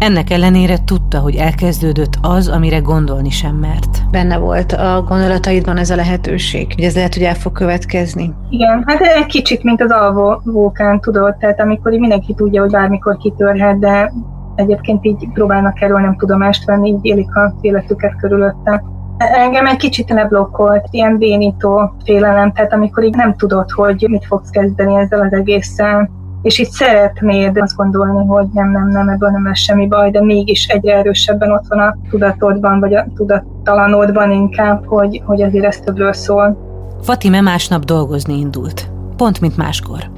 Ennek 0.00 0.30
ellenére 0.30 0.76
tudta, 0.84 1.18
hogy 1.18 1.34
elkezdődött 1.34 2.18
az, 2.22 2.48
amire 2.48 2.78
gondolni 2.78 3.30
sem 3.30 3.54
mert. 3.54 4.10
Benne 4.10 4.38
volt 4.38 4.72
a 4.72 5.04
gondolataidban 5.08 5.76
ez 5.76 5.90
a 5.90 5.96
lehetőség, 5.96 6.72
hogy 6.74 6.84
ez 6.84 6.94
lehet, 6.94 7.14
hogy 7.14 7.22
el 7.22 7.34
fog 7.34 7.52
következni? 7.52 8.32
Igen, 8.50 8.82
hát 8.86 9.00
egy 9.00 9.26
kicsit, 9.26 9.62
mint 9.62 9.82
az 9.82 9.90
alvó 9.90 10.40
vulkán, 10.44 11.00
tudod, 11.00 11.36
tehát 11.36 11.60
amikor 11.60 11.92
mindenki 11.92 12.34
tudja, 12.34 12.60
hogy 12.60 12.70
bármikor 12.70 13.16
kitörhet, 13.16 13.78
de 13.78 14.12
egyébként 14.54 15.04
így 15.04 15.28
próbálnak 15.32 15.80
erről 15.80 16.00
nem 16.00 16.16
tudomást 16.16 16.64
venni, 16.64 16.88
így 16.88 17.04
élik 17.04 17.36
a 17.36 17.54
életüket 17.60 18.16
körülötte. 18.16 18.82
Engem 19.18 19.66
egy 19.66 19.76
kicsit 19.76 20.10
leblokkolt, 20.10 20.86
ilyen 20.90 21.18
bénító 21.18 21.92
félelem, 22.04 22.52
tehát 22.52 22.72
amikor 22.72 23.04
így 23.04 23.14
nem 23.14 23.36
tudod, 23.36 23.70
hogy 23.70 24.06
mit 24.10 24.24
fogsz 24.24 24.50
kezdeni 24.50 24.94
ezzel 24.94 25.20
az 25.20 25.32
egésszel, 25.32 26.10
és 26.42 26.58
itt 26.58 26.70
szeretnéd 26.70 27.58
azt 27.58 27.76
gondolni, 27.76 28.26
hogy 28.26 28.46
nem, 28.52 28.70
nem, 28.70 28.88
nem, 28.88 29.08
ebből 29.08 29.30
nem 29.30 29.46
lesz 29.46 29.58
semmi 29.58 29.86
baj, 29.86 30.10
de 30.10 30.22
mégis 30.22 30.66
egyre 30.66 30.96
erősebben 30.96 31.50
ott 31.50 31.64
van 31.68 31.78
a 31.78 31.96
tudatodban, 32.10 32.80
vagy 32.80 32.94
a 32.94 33.06
tudattalanodban 33.14 34.30
inkább, 34.30 34.84
hogy, 34.86 35.22
hogy 35.24 35.42
azért 35.42 35.64
ez 35.64 35.76
többről 35.76 36.12
szól. 36.12 36.68
Fatime 37.02 37.40
másnap 37.40 37.84
dolgozni 37.84 38.38
indult. 38.38 38.88
Pont, 39.16 39.40
mint 39.40 39.56
máskor. 39.56 40.10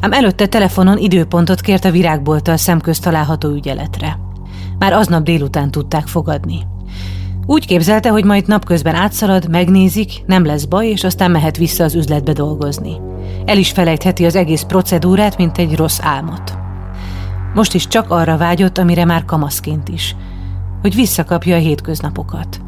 Ám 0.00 0.12
előtte 0.12 0.46
telefonon 0.46 0.98
időpontot 0.98 1.60
kért 1.60 1.84
a 1.84 1.90
virágbolttal 1.90 2.56
szemközt 2.56 3.02
található 3.02 3.48
ügyeletre. 3.48 4.18
Már 4.78 4.92
aznap 4.92 5.22
délután 5.22 5.70
tudták 5.70 6.06
fogadni. 6.06 6.58
Úgy 7.50 7.66
képzelte, 7.66 8.08
hogy 8.08 8.24
majd 8.24 8.46
napközben 8.46 8.94
átszalad, 8.94 9.50
megnézik, 9.50 10.10
nem 10.26 10.44
lesz 10.44 10.64
baj, 10.64 10.86
és 10.86 11.04
aztán 11.04 11.30
mehet 11.30 11.56
vissza 11.56 11.84
az 11.84 11.94
üzletbe 11.94 12.32
dolgozni. 12.32 13.00
El 13.44 13.56
is 13.56 13.70
felejtheti 13.70 14.24
az 14.24 14.36
egész 14.36 14.62
procedúrát, 14.62 15.36
mint 15.36 15.58
egy 15.58 15.76
rossz 15.76 16.00
álmot. 16.02 16.58
Most 17.54 17.74
is 17.74 17.86
csak 17.86 18.10
arra 18.10 18.36
vágyott, 18.36 18.78
amire 18.78 19.04
már 19.04 19.24
kamaszként 19.24 19.88
is, 19.88 20.16
hogy 20.80 20.94
visszakapja 20.94 21.56
a 21.56 21.58
hétköznapokat. 21.58 22.60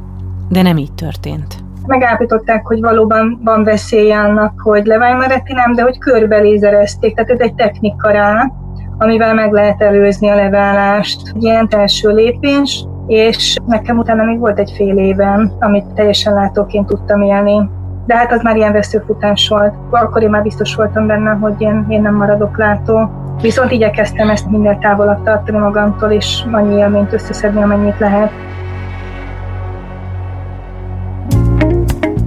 De 0.49 0.63
nem 0.63 0.77
így 0.77 0.93
történt. 0.93 1.55
Megállapították, 1.87 2.67
hogy 2.67 2.81
valóban 2.81 3.41
van 3.45 3.65
veszélye 3.65 4.19
annak, 4.19 4.61
hogy 4.61 4.87
leváljon 4.87 5.21
a 5.21 5.75
de 5.75 5.83
hogy 5.83 5.99
körbelézerezték, 5.99 7.15
tehát 7.15 7.31
ez 7.31 7.41
egy 7.41 7.55
technika 7.55 8.11
rá, 8.11 8.53
amivel 8.99 9.35
meg 9.35 9.53
lehet 9.53 9.83
előzni 9.83 10.29
a 10.29 10.35
leválást. 10.35 11.21
Ilyen 11.39 11.67
első 11.71 12.09
lépés, 12.09 12.85
és 13.11 13.57
nekem 13.67 13.99
utána 13.99 14.25
még 14.25 14.39
volt 14.39 14.59
egy 14.59 14.73
fél 14.77 14.99
éven, 14.99 15.53
amit 15.61 15.85
teljesen 15.95 16.35
látóként 16.35 16.87
tudtam 16.87 17.23
élni. 17.23 17.71
De 18.07 18.17
hát 18.17 18.33
az 18.33 18.43
már 18.43 18.57
ilyen 18.57 18.73
veszőfutás 18.73 19.49
volt. 19.49 19.75
Akkor 19.91 20.23
én 20.23 20.31
már 20.31 20.43
biztos 20.43 20.75
voltam 20.75 21.07
benne, 21.07 21.31
hogy 21.31 21.55
én, 21.59 21.87
én 21.89 22.03
nem 22.03 22.15
maradok 22.15 22.59
látó. 22.59 23.11
Viszont 23.43 23.71
igyekeztem 23.71 24.31
ezt 24.31 24.51
minél 24.51 24.79
távolabb 24.81 25.25
tartani 25.25 25.59
magamtól, 25.59 26.11
és 26.11 26.43
annyi 26.51 26.75
élményt 26.75 27.13
összeszedni, 27.13 27.63
amennyit 27.63 27.99
lehet. 27.99 28.31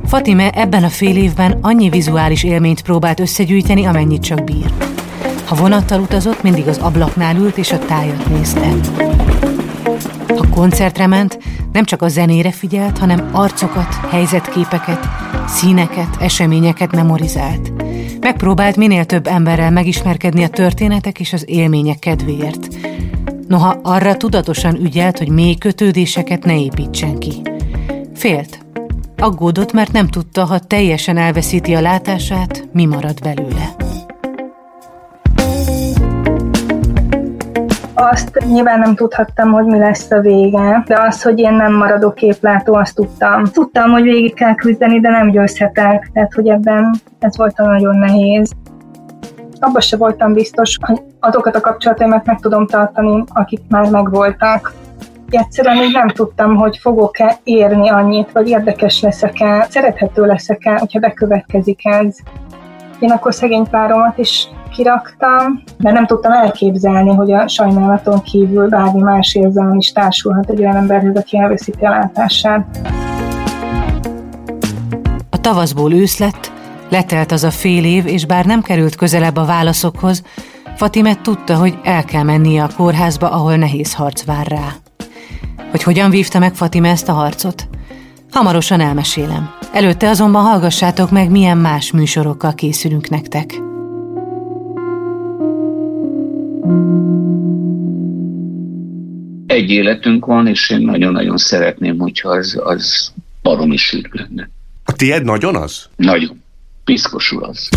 Fatime 0.05 0.49
ebben 0.49 0.83
a 0.83 0.89
fél 0.89 1.17
évben 1.17 1.57
annyi 1.61 1.89
vizuális 1.89 2.43
élményt 2.43 2.81
próbált 2.81 3.19
összegyűjteni, 3.19 3.85
amennyit 3.85 4.23
csak 4.23 4.43
bír. 4.43 4.65
Ha 5.45 5.55
vonattal 5.55 5.99
utazott, 5.99 6.43
mindig 6.43 6.67
az 6.67 6.77
ablaknál 6.77 7.35
ült 7.35 7.57
és 7.57 7.71
a 7.71 7.79
tájat 7.79 8.29
nézte. 8.29 8.67
Ha 10.27 10.49
koncertre 10.49 11.07
ment, 11.07 11.39
nem 11.71 11.83
csak 11.83 12.01
a 12.01 12.07
zenére 12.07 12.51
figyelt, 12.51 12.97
hanem 12.97 13.29
arcokat, 13.31 13.93
helyzetképeket, 14.09 15.07
színeket, 15.47 16.17
eseményeket 16.19 16.91
memorizált. 16.91 17.71
Megpróbált 18.19 18.75
minél 18.75 19.05
több 19.05 19.27
emberrel 19.27 19.71
megismerkedni 19.71 20.43
a 20.43 20.47
történetek 20.47 21.19
és 21.19 21.33
az 21.33 21.43
élmények 21.47 21.99
kedvéért. 21.99 22.67
Noha 23.47 23.79
arra 23.83 24.17
tudatosan 24.17 24.75
ügyelt, 24.75 25.17
hogy 25.17 25.29
mély 25.29 25.55
kötődéseket 25.55 26.43
ne 26.43 26.59
építsen 26.59 27.17
ki. 27.17 27.41
Félt. 28.15 28.65
Aggódott, 29.17 29.71
mert 29.71 29.91
nem 29.91 30.07
tudta, 30.07 30.45
ha 30.45 30.59
teljesen 30.59 31.17
elveszíti 31.17 31.73
a 31.73 31.81
látását, 31.81 32.67
mi 32.71 32.85
marad 32.85 33.21
belőle. 33.21 33.82
Azt 37.93 38.45
nyilván 38.45 38.79
nem 38.79 38.95
tudhattam, 38.95 39.51
hogy 39.51 39.65
mi 39.65 39.77
lesz 39.77 40.11
a 40.11 40.19
vége, 40.19 40.83
de 40.87 40.99
az, 40.99 41.21
hogy 41.21 41.39
én 41.39 41.53
nem 41.53 41.73
maradok 41.73 42.15
képlátó, 42.15 42.73
azt 42.73 42.95
tudtam. 42.95 43.43
Tudtam, 43.43 43.91
hogy 43.91 44.03
végig 44.03 44.33
kell 44.33 44.55
küzdeni, 44.55 44.99
de 44.99 45.09
nem 45.09 45.29
győzhetek, 45.29 46.09
tehát 46.13 46.33
hogy 46.33 46.47
ebben 46.47 46.93
ez 47.19 47.37
volt 47.37 47.57
nagyon 47.57 47.97
nehéz. 47.97 48.51
Abban 49.59 49.81
se 49.81 49.97
voltam 49.97 50.33
biztos, 50.33 50.77
hogy 50.81 51.01
azokat 51.19 51.55
a 51.55 51.61
kapcsolataimat 51.61 52.25
meg 52.25 52.39
tudom 52.39 52.67
tartani, 52.67 53.23
akik 53.27 53.61
már 53.69 53.89
megvoltak. 53.89 54.73
Egyszerűen 55.29 55.77
így 55.77 55.93
nem 55.93 56.07
tudtam, 56.07 56.55
hogy 56.55 56.77
fogok-e 56.77 57.37
érni 57.43 57.89
annyit, 57.89 58.31
vagy 58.31 58.49
érdekes 58.49 59.01
leszek-e, 59.01 59.67
szerethető 59.69 60.25
leszek-e, 60.25 60.77
hogyha 60.79 60.99
bekövetkezik 60.99 61.85
ez. 61.85 62.15
Én 62.99 63.11
akkor 63.11 63.33
szegény 63.33 63.69
páromat 63.69 64.17
is 64.17 64.47
kiraktam, 64.73 65.63
mert 65.77 65.95
nem 65.95 66.05
tudtam 66.05 66.31
elképzelni, 66.31 67.15
hogy 67.15 67.31
a 67.31 67.47
sajnálaton 67.47 68.21
kívül 68.21 68.69
bármi 68.69 69.01
más 69.01 69.35
érzelem 69.35 69.77
is 69.77 69.91
társulhat 69.91 70.49
egy 70.49 70.59
olyan 70.59 70.75
emberhez, 70.75 71.15
aki 71.15 71.37
elveszíti 71.37 71.85
a 71.85 71.89
látását. 71.89 72.65
A 75.29 75.37
tavaszból 75.37 75.93
ősz 75.93 76.19
lett, 76.19 76.51
letelt 76.89 77.31
az 77.31 77.43
a 77.43 77.51
fél 77.51 77.85
év, 77.85 78.07
és 78.07 78.25
bár 78.25 78.45
nem 78.45 78.61
került 78.61 78.95
közelebb 78.95 79.35
a 79.35 79.45
válaszokhoz, 79.45 80.23
Fatimet 80.75 81.21
tudta, 81.21 81.55
hogy 81.55 81.77
el 81.83 82.05
kell 82.05 82.23
mennie 82.23 82.63
a 82.63 82.69
kórházba, 82.77 83.31
ahol 83.31 83.55
nehéz 83.55 83.93
harc 83.93 84.25
vár 84.25 84.47
rá. 84.47 84.73
Hogy 85.71 85.83
hogyan 85.83 86.09
vívta 86.09 86.39
meg 86.39 86.55
Fatime 86.55 86.89
ezt 86.89 87.09
a 87.09 87.13
harcot? 87.13 87.67
Hamarosan 88.31 88.79
elmesélem. 88.79 89.49
Előtte 89.73 90.09
azonban 90.09 90.43
hallgassátok 90.43 91.11
meg, 91.11 91.29
milyen 91.29 91.57
más 91.57 91.91
műsorokkal 91.91 92.53
készülünk 92.53 93.09
nektek. 93.09 93.72
Egy 99.47 99.69
életünk 99.69 100.25
van, 100.25 100.47
és 100.47 100.69
én 100.69 100.79
nagyon-nagyon 100.79 101.37
szeretném, 101.37 101.97
hogyha 101.97 102.29
az, 102.29 102.61
az 102.63 103.13
baromi 103.41 103.77
sűrű 103.77 104.09
lenne. 104.11 104.49
A 104.85 104.91
tied 104.91 105.23
nagyon 105.23 105.55
az? 105.55 105.85
Nagyon. 105.95 106.41
Piszkosul 106.83 107.43
az. 107.43 107.69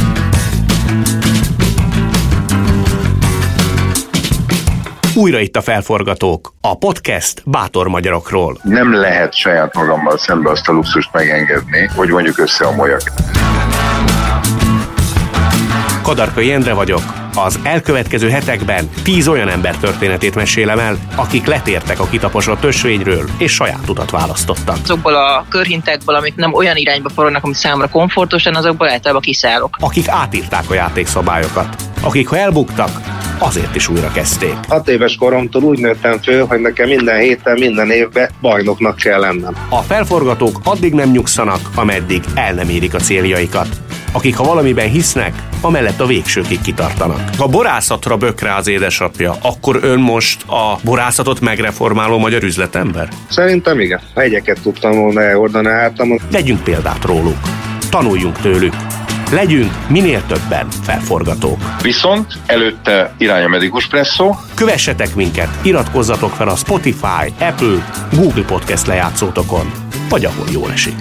Újra 5.15 5.41
itt 5.41 5.57
a 5.57 5.61
felforgatók, 5.61 6.55
a 6.61 6.79
podcast 6.79 7.43
bátor 7.45 7.89
magyarokról. 7.89 8.59
Nem 8.63 8.95
lehet 8.95 9.35
saját 9.35 9.75
magammal 9.75 10.19
szembe 10.19 10.51
azt 10.51 10.69
a 10.69 10.73
luxust 10.73 11.13
megengedni, 11.13 11.91
hogy 11.95 12.09
mondjuk 12.09 12.39
összeomoljak. 12.39 13.03
Kadarkai 16.03 16.53
Endre 16.53 16.73
vagyok. 16.73 17.26
Az 17.45 17.59
elkövetkező 17.63 18.29
hetekben 18.29 18.89
tíz 19.03 19.29
olyan 19.29 19.49
ember 19.49 19.77
történetét 19.77 20.35
mesélem 20.35 20.79
el, 20.79 20.99
akik 21.15 21.47
letértek 21.47 22.01
a 22.01 22.07
kitaposott 22.07 22.65
ösvényről, 22.65 23.25
és 23.39 23.53
saját 23.53 23.89
utat 23.89 24.11
választottak. 24.11 24.77
Azokból 24.83 25.15
a 25.15 25.47
körhintekből, 25.49 26.15
amik 26.15 26.35
nem 26.35 26.55
olyan 26.55 26.77
irányba 26.77 27.09
forognak, 27.09 27.45
ami 27.45 27.55
számomra 27.55 27.89
komfortosan, 27.89 28.55
azokból 28.55 28.89
általában 28.89 29.23
kiszállok. 29.23 29.77
Akik 29.81 30.09
átírták 30.09 30.71
a 30.71 30.75
játékszabályokat. 30.75 31.77
Akik, 32.01 32.29
ha 32.29 32.37
elbuktak, 32.37 32.91
azért 33.39 33.75
is 33.75 33.89
újra 33.89 34.11
kezdték. 34.13 34.55
Hat 34.69 34.89
éves 34.89 35.17
koromtól 35.17 35.63
úgy 35.63 35.79
nőttem 35.79 36.19
föl, 36.23 36.47
hogy 36.47 36.61
nekem 36.61 36.89
minden 36.89 37.19
héten, 37.19 37.59
minden 37.59 37.91
évben 37.91 38.31
bajnoknak 38.41 38.97
kell 38.97 39.21
lennem. 39.21 39.55
A 39.69 39.81
felforgatók 39.81 40.61
addig 40.65 40.93
nem 40.93 41.11
nyugszanak, 41.11 41.61
ameddig 41.75 42.23
el 42.35 42.53
nem 42.53 42.69
érik 42.69 42.95
a 42.95 42.99
céljaikat 42.99 43.69
akik 44.17 44.37
ha 44.37 44.45
valamiben 44.45 44.89
hisznek, 44.89 45.35
amellett 45.61 46.01
a 46.01 46.07
végsőkig 46.07 46.61
kitartanak. 46.61 47.21
Ha 47.39 47.47
borászatra 47.47 48.17
bökre 48.17 48.55
az 48.55 48.69
édesapja, 48.69 49.37
akkor 49.43 49.79
ön 49.83 49.99
most 49.99 50.49
a 50.49 50.79
borászatot 50.85 51.41
megreformáló 51.41 52.19
magyar 52.19 52.43
üzletember? 52.43 53.09
Szerintem 53.29 53.81
igen. 53.81 54.01
Hegyeket 54.15 54.61
tudtam 54.63 54.99
volna 55.01 55.23
elhordani 55.23 55.69
hátamon. 55.69 56.21
Vegyünk 56.31 56.63
példát 56.63 57.05
róluk. 57.05 57.37
Tanuljunk 57.91 58.39
tőlük. 58.39 58.75
Legyünk 59.31 59.73
minél 59.89 60.23
többen 60.27 60.67
felforgatók. 60.83 61.59
Viszont 61.83 62.27
előtte 62.47 63.15
irány 63.19 63.45
a 63.45 63.49
Medikus 63.49 63.87
Presszó. 63.87 64.35
Kövessetek 64.55 65.15
minket, 65.15 65.49
iratkozzatok 65.63 66.31
fel 66.31 66.49
a 66.49 66.57
Spotify, 66.57 67.33
Apple, 67.39 67.93
Google 68.13 68.45
Podcast 68.45 68.87
lejátszótokon, 68.87 69.71
vagy 70.09 70.25
ahol 70.25 70.47
jól 70.53 70.73
esik. 70.73 70.95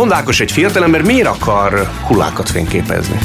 Mondd 0.00 0.12
Ákos, 0.12 0.40
egy 0.40 0.52
fiatalember 0.52 1.02
miért 1.02 1.26
akar 1.26 1.86
hullákat 2.06 2.48
fényképezni? 2.48 3.18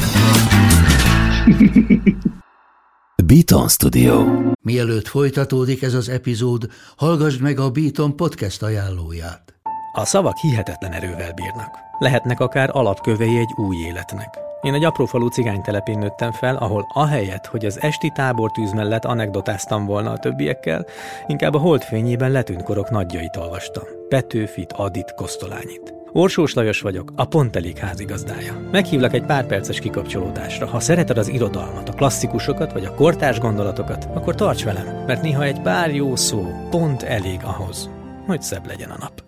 Beaton 3.26 3.68
Studio. 3.68 4.24
Mielőtt 4.62 5.08
folytatódik 5.08 5.82
ez 5.82 5.94
az 5.94 6.08
epizód, 6.08 6.68
hallgassd 6.96 7.40
meg 7.40 7.58
a 7.58 7.70
Beaton 7.70 8.16
podcast 8.16 8.62
ajánlóját. 8.62 9.54
A 9.92 10.04
szavak 10.04 10.36
hihetetlen 10.36 10.92
erővel 10.92 11.32
bírnak. 11.32 11.78
Lehetnek 11.98 12.40
akár 12.40 12.70
alapkövei 12.72 13.38
egy 13.38 13.52
új 13.56 13.76
életnek. 13.76 14.38
Én 14.62 14.74
egy 14.74 14.84
aprófalú 14.84 15.28
cigánytelepén 15.28 15.98
nőttem 15.98 16.32
fel, 16.32 16.56
ahol 16.56 16.86
ahelyett, 16.94 17.46
hogy 17.46 17.64
az 17.64 17.80
esti 17.80 18.12
tábortűz 18.14 18.72
mellett 18.72 19.04
anekdotáztam 19.04 19.86
volna 19.86 20.10
a 20.10 20.18
többiekkel, 20.18 20.86
inkább 21.26 21.54
a 21.54 21.58
holdfényében 21.58 22.30
letűnt 22.30 22.62
korok 22.62 22.90
nagyjait 22.90 23.36
olvastam. 23.36 23.84
Petőfit, 24.08 24.72
Adit, 24.72 25.14
Kosztolányit. 25.14 25.95
Orsós 26.12 26.54
Lajos 26.54 26.80
vagyok, 26.80 27.12
a 27.16 27.24
Pont 27.24 27.56
Elég 27.56 27.76
házigazdája. 27.76 28.68
Meghívlak 28.70 29.14
egy 29.14 29.24
pár 29.24 29.46
perces 29.46 29.78
kikapcsolódásra. 29.78 30.66
Ha 30.66 30.80
szereted 30.80 31.18
az 31.18 31.28
irodalmat, 31.28 31.88
a 31.88 31.92
klasszikusokat 31.92 32.72
vagy 32.72 32.84
a 32.84 32.94
kortárs 32.94 33.38
gondolatokat, 33.38 34.08
akkor 34.14 34.34
tarts 34.34 34.64
velem, 34.64 35.04
mert 35.06 35.22
néha 35.22 35.44
egy 35.44 35.60
pár 35.60 35.94
jó 35.94 36.16
szó 36.16 36.46
pont 36.70 37.02
elég 37.02 37.40
ahhoz, 37.42 37.90
hogy 38.26 38.42
szebb 38.42 38.66
legyen 38.66 38.90
a 38.90 38.96
nap. 39.00 39.24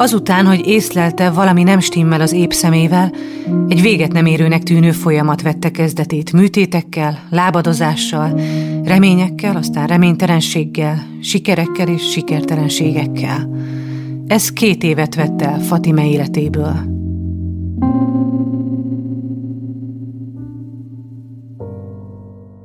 Azután, 0.00 0.46
hogy 0.46 0.66
észlelte, 0.66 1.30
valami 1.30 1.62
nem 1.62 1.80
stimmel 1.80 2.20
az 2.20 2.32
épp 2.32 2.50
szemével, 2.50 3.12
egy 3.68 3.80
véget 3.80 4.12
nem 4.12 4.26
érőnek 4.26 4.62
tűnő 4.62 4.90
folyamat 4.90 5.42
vette 5.42 5.70
kezdetét 5.70 6.32
műtétekkel, 6.32 7.18
lábadozással, 7.30 8.40
reményekkel, 8.84 9.56
aztán 9.56 9.86
reménytelenséggel, 9.86 11.06
sikerekkel 11.20 11.88
és 11.88 12.10
sikertelenségekkel. 12.10 13.48
Ez 14.28 14.52
két 14.52 14.82
évet 14.82 15.14
vett 15.14 15.42
el 15.42 15.58
Fatime 15.58 16.06
életéből. 16.06 16.96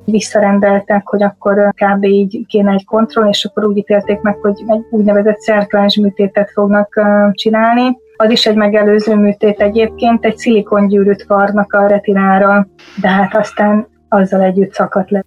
visszarendeltek, 0.05 1.07
hogy 1.07 1.23
akkor 1.23 1.73
kb. 1.75 2.03
így 2.03 2.45
kéne 2.47 2.71
egy 2.71 2.85
kontroll, 2.85 3.27
és 3.27 3.45
akkor 3.45 3.65
úgy 3.65 3.77
ítélték 3.77 4.21
meg, 4.21 4.37
hogy 4.41 4.63
egy 4.67 4.81
úgynevezett 4.89 5.39
szerklens 5.39 5.97
műtétet 5.97 6.51
fognak 6.51 7.01
csinálni. 7.31 7.97
Az 8.17 8.31
is 8.31 8.45
egy 8.45 8.55
megelőző 8.55 9.15
műtét 9.15 9.59
egyébként, 9.59 10.25
egy 10.25 10.37
szilikongyűrűt 10.37 11.25
varnak 11.27 11.73
a 11.73 11.87
retinára, 11.87 12.67
de 13.01 13.07
hát 13.07 13.35
aztán 13.35 13.87
azzal 14.09 14.41
együtt 14.41 14.73
szakadt 14.73 15.09
le. 15.09 15.23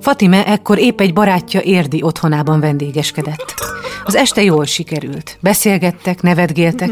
Fatime 0.00 0.46
ekkor 0.46 0.78
épp 0.78 1.00
egy 1.00 1.12
barátja 1.12 1.60
érdi 1.60 2.02
otthonában 2.02 2.60
vendégeskedett. 2.60 3.54
Az 4.04 4.14
este 4.14 4.42
jól 4.42 4.64
sikerült. 4.64 5.38
Beszélgettek, 5.40 6.22
nevetgéltek. 6.22 6.90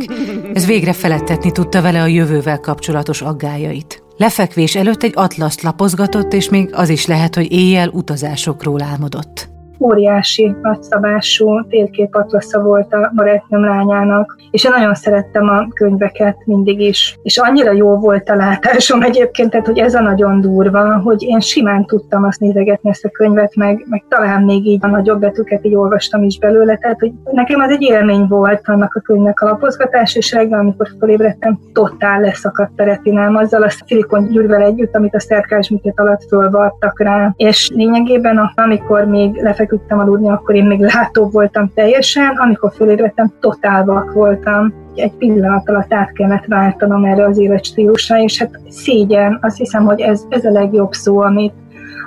Ez 0.53 0.67
végre 0.67 0.93
felettetni 0.93 1.53
tudta 1.53 1.83
vele 1.83 2.03
a 2.03 2.07
jövővel 2.07 2.61
kapcsolatos 2.61 3.23
aggájait. 3.23 4.03
Lefekvés 4.17 4.75
előtt 4.75 5.03
egy 5.03 5.13
atlaszt 5.15 5.63
lapozgatott, 5.63 6.33
és 6.33 6.49
még 6.49 6.71
az 6.73 6.89
is 6.89 7.07
lehet, 7.07 7.35
hogy 7.35 7.53
éjjel 7.53 7.89
utazásokról 7.89 8.83
álmodott 8.83 9.49
óriási, 9.81 10.57
nagyszabású 10.63 11.67
térképatlasza 11.69 12.61
volt 12.63 12.93
a 12.93 13.13
barátnőm 13.15 13.65
lányának, 13.65 14.37
és 14.51 14.65
én 14.65 14.71
nagyon 14.71 14.95
szerettem 14.95 15.49
a 15.49 15.69
könyveket 15.75 16.37
mindig 16.45 16.81
is. 16.81 17.19
És 17.23 17.37
annyira 17.37 17.73
jó 17.73 17.97
volt 17.97 18.29
a 18.29 18.35
látásom 18.35 19.03
egyébként, 19.03 19.51
tehát, 19.51 19.67
hogy 19.67 19.79
ez 19.79 19.95
a 19.95 20.01
nagyon 20.01 20.41
durva, 20.41 20.99
hogy 20.99 21.23
én 21.23 21.41
simán 21.41 21.85
tudtam 21.85 22.25
azt 22.25 22.41
nézegetni 22.41 22.91
ezt 22.91 23.05
a 23.05 23.11
könyvet, 23.11 23.55
meg, 23.55 23.85
meg 23.89 24.05
talán 24.09 24.43
még 24.43 24.67
így 24.67 24.79
a 24.85 24.87
nagyobb 24.87 25.21
betűket 25.21 25.65
így 25.65 25.75
olvastam 25.75 26.23
is 26.23 26.39
belőle, 26.39 26.77
tehát 26.77 27.01
hogy 27.01 27.13
nekem 27.33 27.61
az 27.61 27.71
egy 27.71 27.83
élmény 27.83 28.27
volt 28.29 28.61
annak 28.65 28.95
a 28.95 29.01
könyvnek 29.01 29.41
a 29.41 29.47
lapozgatás, 29.47 30.17
és 30.17 30.33
reggel, 30.33 30.59
amikor 30.59 30.89
felébredtem, 30.99 31.59
totál 31.73 32.21
leszakadt 32.21 32.81
a 32.81 32.85
retinám 32.85 33.37
azzal 33.37 33.63
a 33.63 33.71
szilikon 33.71 34.29
gyűrvel 34.29 34.63
együtt, 34.63 34.95
amit 34.95 35.15
a 35.15 35.21
szerkás 35.21 35.73
alatt 35.95 36.25
fölvartak 36.29 37.01
rá. 37.01 37.33
És 37.37 37.71
lényegében, 37.75 38.53
amikor 38.55 39.05
még 39.05 39.35
lefeküdtem 39.35 39.68
feküdtem 39.69 39.99
aludni, 39.99 40.29
akkor 40.29 40.55
én 40.55 40.65
még 40.65 40.81
látóbb 40.81 41.33
voltam 41.33 41.71
teljesen, 41.75 42.37
amikor 42.37 42.73
fölébredtem, 42.75 43.33
totál 43.41 43.85
vak 43.85 44.13
voltam. 44.13 44.75
Egy 44.95 45.13
pillanat 45.13 45.69
alatt 45.69 45.93
át 45.93 46.13
kellett 46.13 46.45
váltanom 46.47 47.05
erre 47.05 47.25
az 47.25 47.39
életstílusra, 47.39 48.23
és 48.23 48.39
hát 48.39 48.61
szégyen, 48.69 49.39
azt 49.43 49.57
hiszem, 49.57 49.85
hogy 49.85 50.01
ez, 50.01 50.25
ez 50.29 50.45
a 50.45 50.51
legjobb 50.51 50.93
szó, 50.93 51.19
amit, 51.19 51.53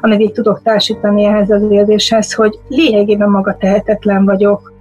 amit 0.02 0.20
így 0.20 0.32
tudok 0.32 0.62
társítani 0.62 1.24
ehhez 1.26 1.50
az 1.50 1.66
érzéshez, 1.70 2.34
hogy 2.34 2.60
lényegében 2.68 3.30
maga 3.30 3.58
tehetetlen 3.60 4.26
vagyok. 4.26 4.74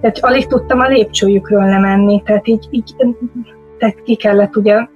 Tehát 0.00 0.18
alig 0.20 0.46
tudtam 0.46 0.80
a 0.80 0.88
lépcsőjükről 0.88 1.64
lemenni, 1.64 2.22
tehát 2.24 2.48
így, 2.48 2.66
így 2.70 2.94
tehát 3.78 4.02
ki 4.02 4.14
kellett 4.14 4.56
ugye 4.56 4.86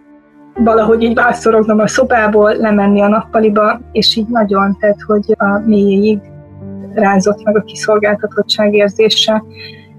valahogy 0.55 1.03
így 1.03 1.15
vászorognom 1.15 1.79
a 1.79 1.87
szobából, 1.87 2.57
lemenni 2.57 3.01
a 3.01 3.09
nappaliba, 3.09 3.81
és 3.93 4.17
így 4.17 4.29
nagyon, 4.29 4.77
tehát 4.81 5.03
hogy 5.07 5.35
a 5.37 5.59
mélyéig 5.67 6.19
rázott 6.99 7.43
meg 7.43 7.57
a 7.57 7.63
kiszolgáltatottság 7.63 8.75
érzése. 8.75 9.45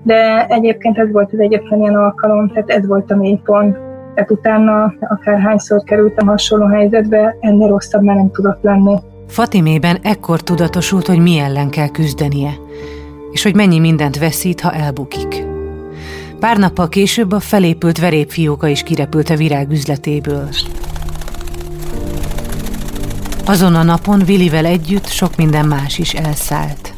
De 0.04 0.46
egyébként 0.48 0.98
ez 0.98 1.12
volt 1.12 1.34
az 1.34 1.40
egyetlen 1.40 1.80
ilyen 1.80 1.96
alkalom, 1.96 2.48
tehát 2.48 2.70
ez 2.70 2.88
volt 2.88 3.12
a 3.12 3.16
mélypont. 3.16 3.78
Tehát 4.16 4.32
utána 4.32 4.94
akárhányszor 5.00 5.84
kerültem 5.84 6.28
hasonló 6.28 6.66
helyzetbe, 6.66 7.38
ennél 7.40 7.68
rosszabb 7.68 8.02
már 8.02 8.16
nem 8.16 8.32
tudott 8.32 8.64
lenni. 8.64 8.96
Fatimében 9.28 9.98
ekkor 10.02 10.42
tudatosult, 10.42 11.08
hogy 11.08 11.20
mi 11.20 11.38
ellen 11.38 11.70
kell 11.70 11.90
küzdenie, 11.90 12.52
és 13.32 13.44
hogy 13.44 13.56
mennyi 13.56 13.80
mindent 13.80 14.18
veszít, 14.18 14.62
ha 14.62 14.74
elbukik. 14.74 15.46
Pár 16.40 16.58
nappal 16.58 16.90
később 16.90 17.32
a 17.32 17.40
felépült 17.40 18.00
verépfióka 18.00 18.68
is 18.68 18.84
kirepült 18.84 19.30
a 19.30 19.36
virág 19.36 19.72
üzletéből. 19.72 20.48
Azon 23.46 23.76
a 23.76 23.84
napon 23.84 24.20
Vilivel 24.26 24.66
együtt 24.66 25.08
sok 25.08 25.36
minden 25.36 25.66
más 25.66 25.98
is 25.98 26.14
elszállt. 26.14 26.94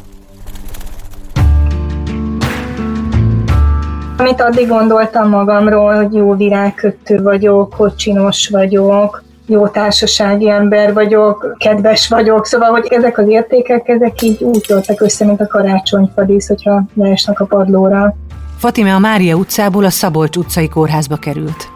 Amit 4.16 4.40
addig 4.40 4.68
gondoltam 4.68 5.28
magamról, 5.28 5.94
hogy 5.94 6.14
jó 6.14 6.34
virágkötő 6.34 7.22
vagyok, 7.22 7.74
hogy 7.74 7.94
csinos 7.94 8.48
vagyok, 8.48 9.22
jó 9.46 9.68
társasági 9.68 10.48
ember 10.50 10.92
vagyok, 10.92 11.54
kedves 11.58 12.08
vagyok, 12.08 12.46
szóval, 12.46 12.70
hogy 12.70 12.86
ezek 12.90 13.18
az 13.18 13.28
értékek, 13.28 13.88
ezek 13.88 14.22
így 14.22 14.42
úgy 14.42 14.64
töltek 14.66 15.00
össze, 15.00 15.24
mint 15.24 15.40
a 15.40 15.46
karácsonyfadísz, 15.46 16.48
hogyha 16.48 16.82
leesnek 16.94 17.40
a 17.40 17.44
padlóra. 17.44 18.16
Fatime 18.58 18.94
a 18.94 18.98
Mária 18.98 19.36
utcából 19.36 19.84
a 19.84 19.90
Szabolcs 19.90 20.36
utcai 20.36 20.68
kórházba 20.68 21.16
került. 21.16 21.68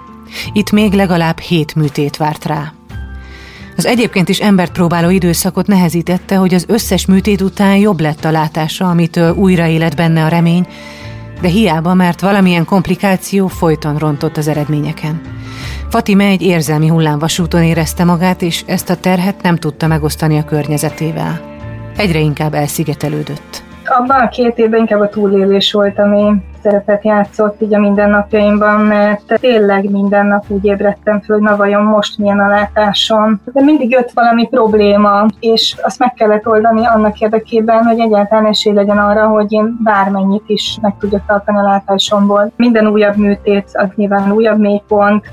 Itt 0.53 0.71
még 0.71 0.93
legalább 0.93 1.39
hét 1.39 1.75
műtét 1.75 2.17
várt 2.17 2.45
rá. 2.45 2.76
Az 3.77 3.87
egyébként 3.87 4.29
is 4.29 4.41
embert 4.41 4.73
próbáló 4.73 5.11
időszakot 5.11 5.67
nehezítette, 5.67 6.37
hogy 6.37 6.55
az 6.55 6.65
összes 6.69 7.07
műtét 7.07 7.41
után 7.41 7.77
jobb 7.77 8.01
lett 8.01 8.25
a 8.25 8.31
látása, 8.31 8.89
amitől 8.89 9.35
újra 9.35 9.67
élet 9.67 9.97
benne 9.97 10.25
a 10.25 10.29
remény, 10.29 10.67
de 11.41 11.49
hiába, 11.49 11.95
mert 11.95 12.21
valamilyen 12.21 12.65
komplikáció 12.65 13.47
folyton 13.47 13.97
rontott 13.97 14.37
az 14.37 14.49
eredményeken. 14.49 15.21
Fatime 15.91 16.25
egy 16.25 16.43
érzelmi 16.43 16.89
hullámvasúton 16.89 17.63
érezte 17.63 18.05
magát, 18.05 18.43
és 18.43 18.63
ezt 18.67 18.91
a 18.91 18.97
terhet 18.97 19.43
nem 19.43 19.57
tudta 19.57 19.87
megosztani 19.87 20.39
a 20.39 20.45
környezetével. 20.45 21.41
Egyre 21.97 22.19
inkább 22.19 22.55
elszigetelődött. 22.55 23.66
Abban 23.89 24.21
a 24.21 24.29
két 24.29 24.59
évben 24.59 24.81
inkább 24.81 25.01
a 25.01 25.09
túlélés 25.09 25.73
volt, 25.73 25.99
ami 25.99 26.33
szerepet 26.63 27.05
játszott 27.05 27.63
így 27.63 27.75
a 27.75 27.79
mindennapjaimban, 27.79 28.81
mert 28.81 29.39
tényleg 29.41 29.91
minden 29.91 30.27
nap 30.27 30.45
úgy 30.49 30.65
ébredtem 30.65 31.21
föl, 31.21 31.39
na 31.39 31.57
vajon 31.57 31.83
most 31.83 32.19
milyen 32.19 32.39
a 32.39 32.49
látásom. 32.49 33.41
De 33.45 33.63
mindig 33.63 33.91
jött 33.91 34.11
valami 34.11 34.49
probléma, 34.49 35.27
és 35.41 35.77
azt 35.83 35.99
meg 35.99 36.13
kellett 36.13 36.47
oldani 36.47 36.87
annak 36.87 37.21
érdekében, 37.21 37.85
hogy 37.85 37.99
egyáltalán 37.99 38.47
esély 38.47 38.73
legyen 38.73 38.99
arra, 38.99 39.27
hogy 39.27 39.53
én 39.53 39.77
bármennyit 39.85 40.45
is 40.47 40.79
meg 40.81 40.95
tudjak 40.99 41.27
tartani 41.27 41.59
a 41.59 41.63
látásomból. 41.63 42.53
Minden 42.57 42.87
újabb 42.87 43.17
műtét, 43.17 43.71
az 43.73 43.89
nyilván 43.95 44.33
újabb 44.33 44.59
mélypont. 44.59 45.25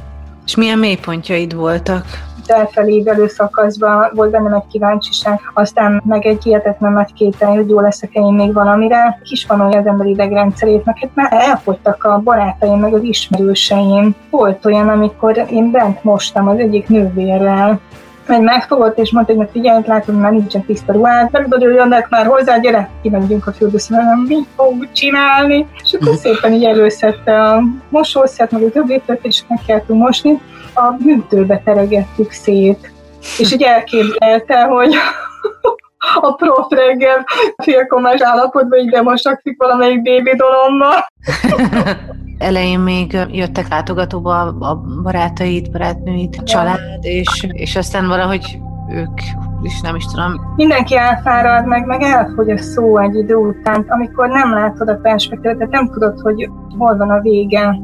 És 0.46 0.56
milyen 0.56 0.80
mélypontjaid 0.80 1.56
voltak? 1.56 2.06
Felfelé 2.46 3.04
szakaszban 3.28 4.12
volt 4.14 4.32
bennem 4.32 4.54
egy 4.54 4.68
kíváncsiság, 4.72 5.40
aztán 5.54 6.02
meg 6.06 6.26
egy 6.26 6.44
hihetetlen 6.44 6.92
nagy 6.92 7.14
kétel, 7.14 7.50
hogy 7.50 7.70
jó 7.70 7.80
leszek 7.80 8.14
én 8.14 8.34
még 8.34 8.54
valamire. 8.54 9.20
Kis 9.24 9.46
van 9.46 9.62
olyan 9.62 9.80
az 9.80 9.88
ember 9.88 10.08
idegrendszerét, 10.08 10.86
meg 10.86 10.98
hát 10.98 11.10
már 11.14 11.34
elfogytak 11.34 12.04
a 12.04 12.20
barátaim, 12.24 12.80
meg 12.80 12.94
az 12.94 13.04
ismerőseim. 13.04 14.16
Volt 14.30 14.66
olyan, 14.66 14.90
amikor 14.90 15.46
én 15.50 15.72
bent 15.72 16.04
mostam 16.04 16.48
az 16.48 16.58
egyik 16.58 16.88
nővérrel, 16.88 17.80
egy 18.28 18.42
megfogott, 18.42 18.98
és 18.98 19.12
mondta, 19.12 19.34
hogy 19.34 19.50
figyelj, 19.52 19.84
látom, 19.86 20.16
már 20.16 20.32
nincsen 20.32 20.66
tiszta 20.66 20.94
ruhád, 20.94 21.32
meg 21.32 21.46
hogy 21.50 21.62
jönnek 21.62 22.10
már 22.10 22.26
hozzá, 22.26 22.58
gyere, 22.58 22.90
kimegyünk 23.02 23.48
a 23.48 23.52
fürdőszobára, 23.52 24.16
mit 24.28 24.48
fogunk 24.56 24.92
csinálni? 24.92 25.68
És 25.84 25.94
akkor 25.94 26.16
szépen 26.16 26.54
így 26.54 26.64
előszette 26.64 27.42
a 27.42 27.64
mosószert, 27.90 28.52
meg 28.52 28.64
a 28.64 28.70
többét, 28.70 29.20
és 29.22 29.44
meg 29.48 29.60
kellett 29.68 29.88
mosni 29.88 30.42
a 30.74 30.94
hűtőbe 31.04 31.62
teregettük 31.66 32.32
szét. 32.32 32.92
És 33.38 33.52
így 33.52 33.64
elképzelte, 33.64 34.64
hogy 34.64 34.96
a 36.22 36.34
prof 36.34 36.68
reggel 36.70 37.26
félkomás 37.64 38.22
állapotban 38.22 38.80
így 38.80 38.90
bemosakszik 38.90 39.58
valamelyik 39.58 40.02
bébi 40.02 40.36
dolomba. 40.36 40.88
Elején 42.38 42.80
még 42.80 43.18
jöttek 43.32 43.70
látogatóba 43.70 44.42
a 44.42 44.84
barátait, 45.04 45.72
barátnőit, 45.72 46.42
család, 46.44 46.80
és, 47.02 47.48
és 47.52 47.76
aztán 47.76 48.08
valahogy 48.08 48.60
ők 48.90 49.20
is 49.62 49.82
nem 49.82 49.96
is 49.96 50.06
tudom. 50.06 50.54
Mindenki 50.56 50.98
elfárad, 50.98 51.66
meg, 51.66 51.86
meg 51.86 52.02
elfogy 52.02 52.50
a 52.50 52.58
szó 52.58 52.98
egy 52.98 53.16
idő 53.16 53.36
után, 53.36 53.86
amikor 53.88 54.28
nem 54.28 54.54
látod 54.54 54.90
a 54.90 55.00
perspektívát, 55.02 55.58
tehát 55.58 55.72
nem 55.72 55.90
tudod, 55.90 56.20
hogy 56.20 56.50
hol 56.78 56.98
van 56.98 57.10
a 57.10 57.22
vége, 57.22 57.80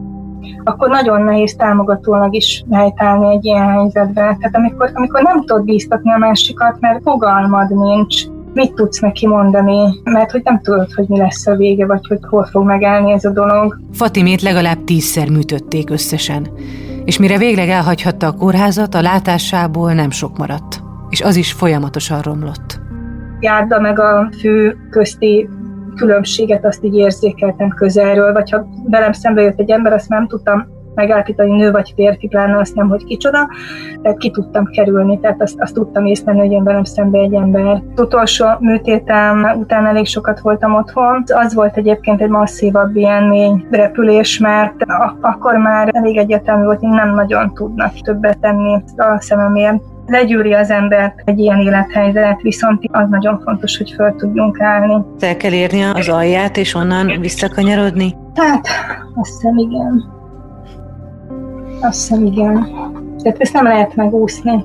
akkor 0.64 0.90
nagyon 0.90 1.22
nehéz 1.22 1.56
támogatólag 1.56 2.36
is 2.36 2.64
helytállni 2.72 3.36
egy 3.36 3.46
ilyen 3.46 3.68
helyzetbe. 3.68 4.22
Tehát 4.22 4.56
amikor, 4.56 4.92
amikor 4.94 5.22
nem 5.22 5.46
tudod 5.46 5.64
bíztatni 5.64 6.12
a 6.12 6.18
másikat, 6.18 6.80
mert 6.80 7.02
fogalmad 7.04 7.70
nincs, 7.70 8.24
mit 8.54 8.74
tudsz 8.74 9.00
neki 9.00 9.28
mondani, 9.28 10.00
mert 10.04 10.32
hogy 10.32 10.42
nem 10.44 10.62
tudod, 10.62 10.92
hogy 10.94 11.08
mi 11.08 11.18
lesz 11.18 11.48
a 11.48 11.56
vége, 11.56 11.86
vagy 11.86 12.08
hogy 12.08 12.20
hol 12.30 12.46
fog 12.46 12.66
megállni 12.66 13.12
ez 13.12 13.26
a 13.26 13.32
dolog. 13.32 13.80
Fatimét 13.94 14.42
legalább 14.42 14.84
tízszer 14.84 15.30
műtötték 15.30 15.90
összesen, 15.90 16.48
és 17.06 17.20
mire 17.20 17.38
végleg 17.38 17.70
elhagyhatta 17.70 18.28
a 18.28 18.32
kórházat, 18.34 18.96
a 18.96 19.02
látásából 19.02 19.94
nem 19.94 20.10
sok 20.10 20.38
maradt, 20.38 20.82
és 21.10 21.22
az 21.22 21.36
is 21.36 21.52
folyamatosan 21.52 22.22
romlott. 22.22 22.80
Járda 23.40 23.80
meg 23.80 24.00
a 24.00 24.30
fő 24.40 24.78
közti 24.90 25.50
különbséget 25.96 26.66
azt 26.66 26.84
így 26.84 26.96
érzékeltem 26.96 27.70
közelről, 27.70 28.34
vagy 28.34 28.50
ha 28.50 28.68
velem 28.86 29.12
szembe 29.12 29.42
jött 29.42 29.60
egy 29.60 29.72
ember, 29.72 29.94
azt 29.94 30.10
nem 30.10 30.28
tudtam 30.28 30.68
megállapítani 30.96 31.56
nő 31.56 31.72
vagy 31.72 31.94
férfi, 31.96 32.28
pláne 32.28 32.58
azt 32.58 32.76
nem, 32.76 32.90
hogy 32.90 33.04
kicsoda, 33.04 33.48
tehát 34.02 34.18
ki 34.18 34.32
tudtam 34.32 34.66
kerülni, 34.66 35.20
tehát 35.20 35.42
azt, 35.42 35.62
azt 35.62 35.74
tudtam 35.74 36.06
észlelni, 36.06 36.40
hogy 36.40 36.52
jön 36.52 36.64
velem 36.64 36.84
szembe 36.84 37.20
egy 37.20 37.34
ember. 37.34 37.66
Az 37.66 38.02
utolsó 38.02 38.46
műtétem 38.60 39.48
után 39.60 39.86
elég 39.86 40.06
sokat 40.06 40.40
voltam 40.40 40.76
otthon. 40.76 41.24
Az 41.26 41.54
volt 41.54 41.78
egyébként 41.78 42.22
egy 42.22 42.30
masszívabb 42.30 42.96
ilyen 42.96 43.24
mély 43.24 43.66
repülés, 43.72 44.38
mert 44.38 44.76
akkor 45.22 45.56
már 45.56 45.90
elég 45.92 46.18
egyetemű 46.18 46.64
volt, 46.64 46.80
hogy 46.80 46.90
nem 46.90 47.14
nagyon 47.14 47.54
tudnak 47.54 47.94
többet 48.02 48.40
tenni 48.40 48.84
a 48.98 49.22
szememért 49.22 49.82
legyűri 50.10 50.54
az 50.54 50.70
embert 50.70 51.22
egy 51.26 51.40
ilyen 51.40 51.60
élethelyzet, 51.60 52.42
viszont 52.42 52.84
az 52.92 53.10
nagyon 53.10 53.42
fontos, 53.44 53.78
hogy 53.78 53.92
föl 53.92 54.16
tudjunk 54.16 54.62
állni. 54.62 55.06
El 55.20 55.38
kell 55.38 55.52
érni 55.52 55.84
az 55.84 56.10
alját, 56.10 56.58
és 56.58 56.76
onnan 56.76 57.20
visszakanyarodni? 57.20 58.16
Hát, 58.36 58.68
azt 59.16 59.32
hiszem 59.32 59.58
igen. 59.58 60.18
Azt 61.82 62.00
hiszem 62.00 62.26
igen. 62.26 62.68
Tehát 63.24 63.40
ezt 63.40 63.54
nem 63.54 63.64
lehet 63.64 63.96
megúszni. 63.96 64.64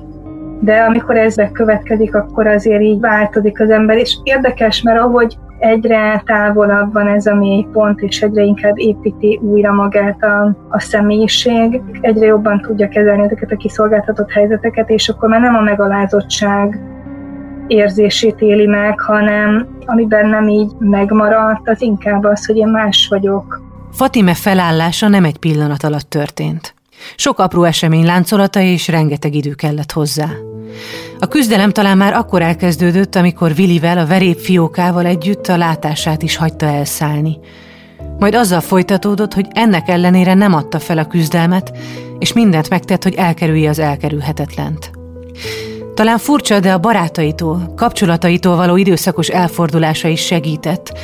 De 0.59 0.81
amikor 0.81 1.17
ez 1.17 1.35
bekövetkezik, 1.35 2.15
akkor 2.15 2.47
azért 2.47 2.81
így 2.81 2.99
változik 2.99 3.61
az 3.61 3.69
ember, 3.69 3.97
és 3.97 4.17
érdekes, 4.23 4.81
mert 4.81 4.99
ahogy 4.99 5.37
egyre 5.59 6.21
távolabb 6.25 6.93
van 6.93 7.07
ez 7.07 7.25
a 7.25 7.35
mélypont, 7.35 8.01
és 8.01 8.21
egyre 8.21 8.41
inkább 8.41 8.77
építi 8.77 9.39
újra 9.43 9.73
magát 9.73 10.23
a, 10.23 10.55
a 10.69 10.79
személyiség, 10.79 11.81
egyre 12.01 12.25
jobban 12.25 12.61
tudja 12.61 12.87
kezelni 12.87 13.23
ezeket 13.23 13.51
a 13.51 13.55
kiszolgáltatott 13.55 14.31
helyzeteket, 14.31 14.89
és 14.89 15.09
akkor 15.09 15.29
már 15.29 15.41
nem 15.41 15.55
a 15.55 15.61
megalázottság 15.61 16.79
érzését 17.67 18.41
éli 18.41 18.65
meg, 18.65 18.99
hanem 18.99 19.67
ami 19.85 20.05
bennem 20.05 20.47
így 20.47 20.71
megmaradt, 20.79 21.69
az 21.69 21.81
inkább 21.81 22.23
az, 22.23 22.45
hogy 22.45 22.57
én 22.57 22.67
más 22.67 23.07
vagyok. 23.09 23.61
Fatime 23.91 24.33
felállása 24.33 25.07
nem 25.07 25.23
egy 25.23 25.37
pillanat 25.37 25.83
alatt 25.83 26.09
történt. 26.09 26.73
Sok 27.15 27.39
apró 27.39 27.63
esemény 27.63 28.05
láncolata 28.05 28.59
és 28.59 28.87
rengeteg 28.87 29.35
idő 29.35 29.53
kellett 29.53 29.91
hozzá. 29.91 30.29
A 31.19 31.27
küzdelem 31.27 31.71
talán 31.71 31.97
már 31.97 32.13
akkor 32.13 32.41
elkezdődött, 32.41 33.15
amikor 33.15 33.53
Willivel, 33.57 33.97
a 33.97 34.05
verép 34.05 34.39
fiókával 34.39 35.05
együtt 35.05 35.47
a 35.47 35.57
látását 35.57 36.23
is 36.23 36.35
hagyta 36.35 36.65
elszállni. 36.65 37.37
Majd 38.19 38.35
azzal 38.35 38.61
folytatódott, 38.61 39.33
hogy 39.33 39.47
ennek 39.51 39.89
ellenére 39.89 40.33
nem 40.33 40.53
adta 40.53 40.79
fel 40.79 40.97
a 40.97 41.07
küzdelmet, 41.07 41.77
és 42.19 42.33
mindent 42.33 42.69
megtett, 42.69 43.03
hogy 43.03 43.13
elkerülje 43.13 43.69
az 43.69 43.79
elkerülhetetlent. 43.79 44.91
Talán 45.93 46.17
furcsa, 46.17 46.59
de 46.59 46.73
a 46.73 46.77
barátaitól, 46.77 47.73
kapcsolataitól 47.75 48.55
való 48.55 48.75
időszakos 48.75 49.27
elfordulása 49.27 50.07
is 50.07 50.25
segített, 50.25 50.97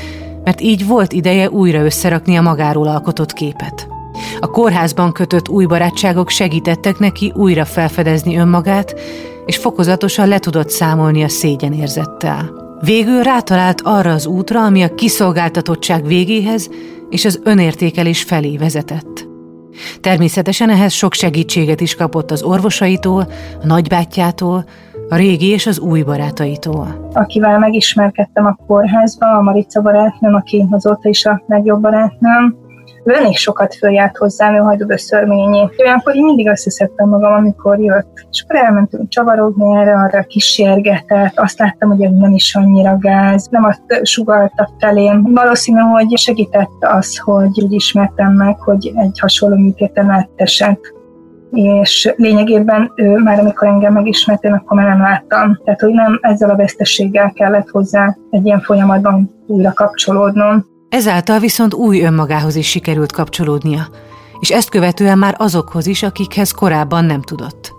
mert 0.44 0.62
így 0.62 0.88
volt 0.88 1.14
ideje 1.14 1.50
újra 1.50 1.84
összerakni 1.84 2.38
a 2.38 2.42
magáról 2.42 2.88
alkotott 2.88 3.34
képet. 3.34 3.91
A 4.40 4.48
kórházban 4.48 5.12
kötött 5.12 5.50
új 5.50 5.66
barátságok 5.66 6.30
segítettek 6.30 7.00
neki 7.00 7.32
újra 7.36 7.66
felfedezni 7.66 8.38
önmagát, 8.38 9.00
és 9.46 9.58
fokozatosan 9.58 10.28
le 10.28 10.40
tudott 10.40 10.70
számolni 10.70 11.24
a 11.24 11.30
szégyenérzettel. 11.30 12.60
Végül 12.80 13.24
rátalált 13.24 13.82
arra 13.84 14.12
az 14.12 14.26
útra, 14.26 14.66
ami 14.66 14.84
a 14.84 14.96
kiszolgáltatottság 14.96 16.06
végéhez 16.06 16.70
és 17.10 17.26
az 17.26 17.42
önértékelés 17.44 18.24
felé 18.24 18.58
vezetett. 18.58 19.30
Természetesen 20.02 20.70
ehhez 20.70 20.94
sok 20.94 21.14
segítséget 21.14 21.82
is 21.82 21.96
kapott 21.96 22.32
az 22.32 22.44
orvosaitól, 22.44 23.28
a 23.62 23.66
nagybátyjától, 23.66 24.66
a 25.10 25.16
régi 25.16 25.48
és 25.48 25.68
az 25.68 25.80
új 25.80 26.02
barátaitól. 26.02 27.10
Akivel 27.14 27.60
megismerkedtem 27.60 28.46
a 28.46 28.58
kórházba, 28.68 29.32
a 29.38 29.42
Marica 29.42 29.82
barátnőm, 29.82 30.34
aki 30.34 30.66
azóta 30.70 31.10
is 31.10 31.26
a 31.26 31.44
legjobb 31.48 31.82
barátnőm, 31.82 32.56
ő 33.04 33.14
elég 33.14 33.38
sokat 33.38 33.76
följárt 33.76 34.18
hozzám, 34.18 34.56
ő 34.56 34.58
hajdod 34.58 34.92
a 34.92 34.98
szörményé. 34.98 35.70
Olyankor 35.78 36.16
én 36.16 36.24
mindig 36.24 36.48
összeszedtem 36.48 37.10
magam, 37.10 37.34
amikor 37.34 37.80
jött. 37.80 38.26
És 38.32 38.44
akkor 38.44 38.56
elmentünk 38.56 39.10
csavarogni 39.10 39.78
erre, 39.78 39.94
arra 39.94 40.24
kísérgetett, 40.24 41.40
azt 41.40 41.60
láttam, 41.60 41.90
hogy 41.90 42.12
nem 42.12 42.32
is 42.32 42.56
annyira 42.56 42.98
gáz, 42.98 43.48
nem 43.48 43.64
azt 43.64 44.00
sugalta 44.04 44.70
felém. 44.80 45.34
Valószínű, 45.34 45.80
hogy 45.80 46.18
segített 46.18 46.78
az, 46.80 47.18
hogy 47.18 47.62
úgy 47.64 47.74
ismertem 47.74 48.34
meg, 48.34 48.60
hogy 48.60 48.92
egy 48.96 49.20
hasonló 49.20 49.56
műtéten 49.56 50.10
átesett 50.10 51.00
és 51.54 52.14
lényegében 52.16 52.92
ő 52.96 53.18
már 53.18 53.40
amikor 53.40 53.68
engem 53.68 53.94
megismert, 53.94 54.44
én 54.44 54.54
akkor 54.54 54.78
már 54.78 54.88
nem 54.88 55.02
láttam. 55.02 55.60
Tehát, 55.64 55.82
hogy 55.82 55.94
nem 55.94 56.20
ezzel 56.22 56.50
a 56.50 56.56
vesztességgel 56.56 57.32
kellett 57.32 57.70
hozzá 57.70 58.18
egy 58.30 58.46
ilyen 58.46 58.62
folyamatban 58.62 59.32
újra 59.48 59.74
kapcsolódnom. 59.74 60.66
Ezáltal 60.92 61.40
viszont 61.40 61.74
új 61.74 62.02
önmagához 62.02 62.56
is 62.56 62.70
sikerült 62.70 63.12
kapcsolódnia, 63.12 63.82
és 64.40 64.50
ezt 64.50 64.70
követően 64.70 65.18
már 65.18 65.36
azokhoz 65.38 65.88
is, 65.88 66.04
akikhez 66.04 66.52
korábban 66.52 67.06
nem 67.06 67.22
tudott. 67.22 67.74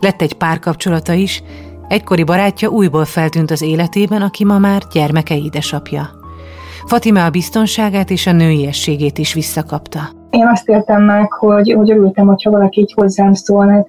Lett 0.00 0.20
egy 0.20 0.32
párkapcsolata 0.32 1.12
is, 1.12 1.42
egykori 1.88 2.24
barátja 2.24 2.68
újból 2.68 3.04
feltűnt 3.04 3.50
az 3.50 3.62
életében, 3.62 4.22
aki 4.22 4.44
ma 4.44 4.58
már 4.58 4.82
gyermeke 4.92 5.36
édesapja. 5.36 6.10
Fatime 6.86 7.24
a 7.24 7.30
biztonságát 7.30 8.10
és 8.10 8.26
a 8.26 8.32
nőiességét 8.32 9.18
is 9.18 9.34
visszakapta. 9.34 10.00
Én 10.30 10.46
azt 10.46 10.68
értem 10.68 11.02
meg, 11.02 11.32
hogy, 11.32 11.72
hogy 11.72 11.90
örültem, 11.90 12.26
hogyha 12.26 12.50
valaki 12.50 12.80
így 12.80 12.92
hozzám 12.92 13.32
szólna, 13.32 13.86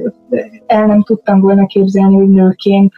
el 0.66 0.86
nem 0.86 1.04
tudtam 1.04 1.40
volna 1.40 1.66
képzelni, 1.66 2.16
hogy 2.16 2.30
nőként 2.30 2.92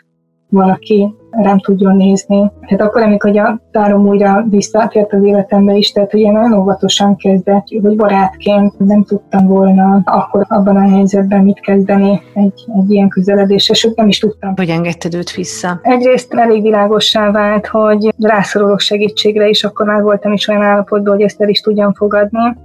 valaki 0.50 1.16
rám 1.42 1.60
tudjon 1.60 1.96
nézni. 1.96 2.52
Tehát 2.68 2.82
akkor, 2.82 3.02
amikor 3.02 3.38
a 3.38 3.60
párom 3.72 4.08
újra 4.08 4.46
visszatért 4.50 5.14
az 5.14 5.24
életembe 5.24 5.74
is, 5.74 5.92
tehát 5.92 6.12
hogy 6.12 6.20
én 6.20 6.32
nagyon 6.32 6.60
óvatosan 6.60 7.16
kezdett, 7.16 7.68
hogy 7.82 7.96
barátként 7.96 8.80
nem 8.80 9.04
tudtam 9.04 9.48
volna 9.48 10.04
akkor 10.04 10.46
abban 10.48 10.76
a 10.76 10.90
helyzetben 10.90 11.44
mit 11.44 11.60
kezdeni 11.60 12.22
egy, 12.34 12.66
egy 12.78 12.92
ilyen 12.92 13.10
közeledésre, 13.10 13.74
sőt 13.74 13.96
nem 13.96 14.08
is 14.08 14.20
tudtam. 14.20 14.54
Hogy 14.56 14.70
engedted 14.70 15.14
őt 15.14 15.32
vissza? 15.32 15.80
Egyrészt 15.82 16.34
elég 16.34 16.62
világossá 16.62 17.32
vált, 17.32 17.68
hogy 17.68 18.14
rászorulok 18.20 18.80
segítségre, 18.80 19.50
és 19.50 19.64
akkor 19.64 19.86
már 19.86 20.02
voltam 20.02 20.34
is 20.34 20.48
olyan 20.48 20.62
állapotban, 20.62 21.14
hogy 21.14 21.24
ezt 21.24 21.42
el 21.42 21.50
is 21.50 21.60
tudjam 21.60 21.94
fogadni. 21.94 22.56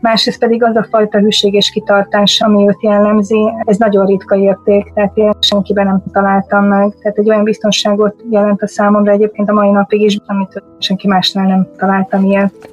Másrészt 0.00 0.38
pedig 0.38 0.64
az 0.64 0.76
a 0.76 0.86
fajta 0.90 1.18
hűség 1.18 1.54
és 1.54 1.70
kitartás, 1.70 2.40
ami 2.40 2.68
őt 2.68 2.82
jellemzi, 2.82 3.40
ez 3.64 3.76
nagyon 3.76 4.06
ritka 4.06 4.36
érték, 4.36 4.92
tehát 4.94 5.16
én 5.16 5.32
senkiben 5.40 5.86
nem 5.86 6.02
találtam 6.12 6.64
meg. 6.64 6.94
Tehát 7.02 7.18
egy 7.18 7.28
olyan 7.28 7.44
biztonságot 7.44 8.15
jelent 8.30 8.62
a 8.62 8.68
számomra 8.68 9.12
egyébként 9.12 9.48
a 9.48 9.52
mai 9.52 9.70
napig 9.70 10.00
is, 10.00 10.18
amit 10.26 10.62
senki 10.78 11.08
másnál 11.08 11.46
nem 11.46 11.68
találtam 11.76 12.24
ilyet. 12.24 12.68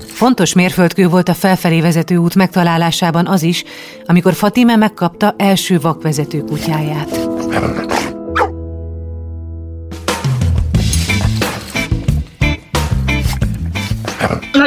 Fontos 0.00 0.54
mérföldkő 0.54 1.08
volt 1.08 1.28
a 1.28 1.34
felfelé 1.34 1.80
vezető 1.80 2.16
út 2.16 2.34
megtalálásában 2.34 3.26
az 3.26 3.42
is, 3.42 3.64
amikor 4.06 4.32
Fatime 4.32 4.76
megkapta 4.76 5.34
első 5.36 5.78
vakvezető 5.80 6.40
kutyáját. 6.40 7.28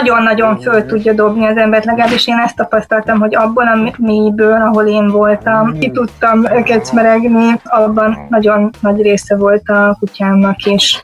Nagyon-nagyon 0.05 0.59
föl 0.59 0.85
tudja 0.85 1.13
dobni 1.13 1.45
az 1.45 1.57
embert, 1.57 1.85
legalábbis 1.85 2.27
én 2.27 2.37
ezt 2.37 2.55
tapasztaltam, 2.55 3.19
hogy 3.19 3.35
abban 3.35 3.67
a 3.67 3.91
mélyből, 3.97 4.61
ahol 4.61 4.85
én 4.85 5.07
voltam, 5.07 5.77
ki 5.79 5.91
tudtam 5.91 6.43
kecmeregni, 6.63 7.59
abban 7.63 8.17
nagyon 8.29 8.69
nagy 8.81 9.01
része 9.01 9.35
volt 9.35 9.69
a 9.69 9.95
kutyámnak 9.99 10.65
is. 10.65 11.03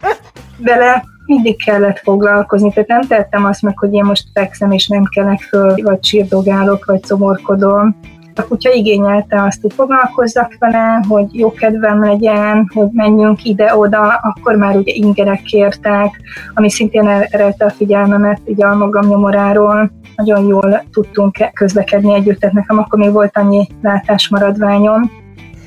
Vele 0.58 1.04
mindig 1.26 1.64
kellett 1.64 2.00
foglalkozni, 2.00 2.74
tehát 2.74 2.90
nem 2.90 3.02
tettem 3.02 3.46
azt 3.46 3.62
meg, 3.62 3.78
hogy 3.78 3.94
én 3.94 4.04
most 4.04 4.24
fekszem 4.34 4.72
és 4.72 4.88
nem 4.88 5.04
kelek 5.04 5.40
föl, 5.40 5.76
vagy 5.84 6.04
sírdogálok, 6.04 6.86
vagy 6.86 7.04
szomorkodom, 7.04 7.96
a 8.42 8.48
kutya 8.48 8.72
igényelte 8.74 9.44
azt, 9.44 9.62
hogy 9.62 9.74
foglalkozzak 9.74 10.56
vele, 10.60 11.04
hogy 11.08 11.26
jó 11.32 11.54
kedvem 11.54 12.04
legyen, 12.04 12.72
hogy 12.74 12.88
menjünk 12.92 13.44
ide-oda, 13.44 14.20
akkor 14.22 14.56
már 14.56 14.76
ugye 14.76 14.94
ingerek 14.94 15.42
kértek, 15.42 16.22
ami 16.54 16.70
szintén 16.70 17.08
erelte 17.08 17.66
a 17.66 17.70
figyelmemet 17.70 18.42
ugye 18.46 18.66
a 18.66 18.76
magam 18.76 19.08
nyomoráról. 19.08 19.92
nagyon 20.16 20.46
jól 20.46 20.84
tudtunk 20.92 21.38
közlekedni 21.54 22.14
együtt, 22.14 22.40
tehát 22.40 22.56
nekem 22.56 22.78
akkor 22.78 23.00
még 23.00 23.12
volt 23.12 23.38
annyi 23.38 23.68
látásmaradványom, 23.82 25.12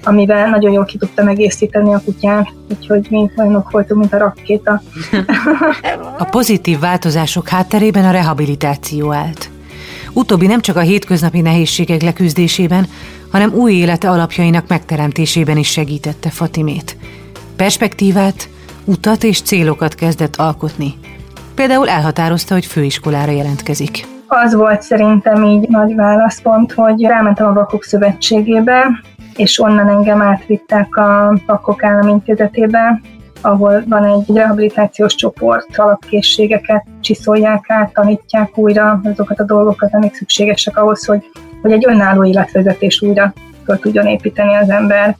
amivel 0.04 0.48
nagyon 0.48 0.72
jól 0.72 0.84
ki 0.84 0.98
tudtam 0.98 1.28
egészíteni 1.28 1.94
a 1.94 2.00
kutyát, 2.04 2.48
úgyhogy 2.70 3.06
mi 3.10 3.30
olyanok 3.36 3.70
voltunk, 3.70 4.00
mint 4.00 4.12
a 4.12 4.18
rakkéta. 4.18 4.82
A 6.18 6.24
pozitív 6.24 6.78
változások 6.78 7.48
hátterében 7.48 8.04
a 8.04 8.10
rehabilitáció 8.10 9.12
állt. 9.12 9.53
Utóbbi 10.14 10.46
nem 10.46 10.60
csak 10.60 10.76
a 10.76 10.80
hétköznapi 10.80 11.40
nehézségek 11.40 12.02
leküzdésében, 12.02 12.86
hanem 13.30 13.52
új 13.52 13.72
élete 13.72 14.10
alapjainak 14.10 14.68
megteremtésében 14.68 15.56
is 15.56 15.70
segítette 15.70 16.30
Fatimét. 16.30 16.96
Perspektívát, 17.56 18.48
utat 18.84 19.24
és 19.24 19.40
célokat 19.40 19.94
kezdett 19.94 20.36
alkotni. 20.36 20.94
Például 21.54 21.88
elhatározta, 21.88 22.54
hogy 22.54 22.66
főiskolára 22.66 23.32
jelentkezik. 23.32 24.06
Az 24.26 24.54
volt 24.54 24.82
szerintem 24.82 25.44
így 25.44 25.68
nagy 25.68 25.94
válaszpont, 25.94 26.72
hogy 26.72 27.02
rámentem 27.02 27.46
a 27.46 27.52
Vakok 27.52 27.84
Szövetségébe, 27.84 28.86
és 29.36 29.60
onnan 29.60 29.88
engem 29.88 30.22
átvittek 30.22 30.96
a 30.96 31.38
Vakok 31.46 31.84
Államintézetébe, 31.84 33.00
ahol 33.44 33.82
van 33.86 34.04
egy 34.04 34.36
rehabilitációs 34.36 35.14
csoport, 35.14 35.78
alapkészségeket 35.78 36.84
csiszolják 37.00 37.64
át, 37.68 37.92
tanítják 37.92 38.58
újra 38.58 39.00
azokat 39.04 39.40
a 39.40 39.44
dolgokat, 39.44 39.94
amik 39.94 40.14
szükségesek 40.14 40.76
ahhoz, 40.76 41.04
hogy, 41.04 41.24
hogy 41.62 41.72
egy 41.72 41.84
önálló 41.86 42.24
életvezetés 42.24 43.02
újra 43.02 43.32
tudjon 43.80 44.06
építeni 44.06 44.54
az 44.54 44.70
ember, 44.70 45.16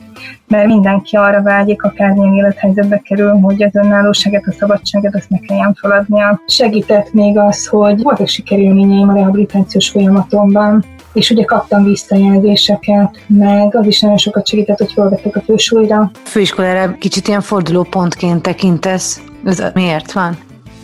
mert 0.49 0.67
mindenki 0.67 1.17
arra 1.17 1.43
vágyik, 1.43 1.83
akármilyen 1.83 2.35
élethelyzetbe 2.35 2.99
kerül, 2.99 3.31
hogy 3.31 3.63
az 3.63 3.75
önállóságet, 3.75 4.47
a 4.47 4.53
szabadságot 4.53 5.15
azt 5.15 5.31
ne 5.31 5.39
kelljen 5.39 5.75
feladnia. 5.75 6.41
Segített 6.47 7.13
még 7.13 7.39
az, 7.39 7.67
hogy 7.67 8.03
voltak 8.03 8.29
sikerélményeim 8.29 9.09
a 9.09 9.15
rehabilitációs 9.15 9.91
folyamatomban, 9.91 10.85
és 11.15 11.31
ugye 11.31 11.45
kaptam 11.45 11.85
visszajelzéseket, 11.85 13.11
meg 13.27 13.77
az 13.77 13.87
is 13.87 14.01
nagyon 14.01 14.17
sokat 14.17 14.47
segített, 14.47 14.79
hogy 14.79 14.93
felvettek 14.93 15.37
a 15.37 15.41
fősúlyra. 15.41 16.11
Főiskolára 16.25 16.95
kicsit 16.99 17.29
ilyen 17.29 17.41
fordulópontként 17.41 18.43
tekintesz. 18.43 19.23
Ez 19.45 19.63
miért 19.75 20.13
van? 20.13 20.37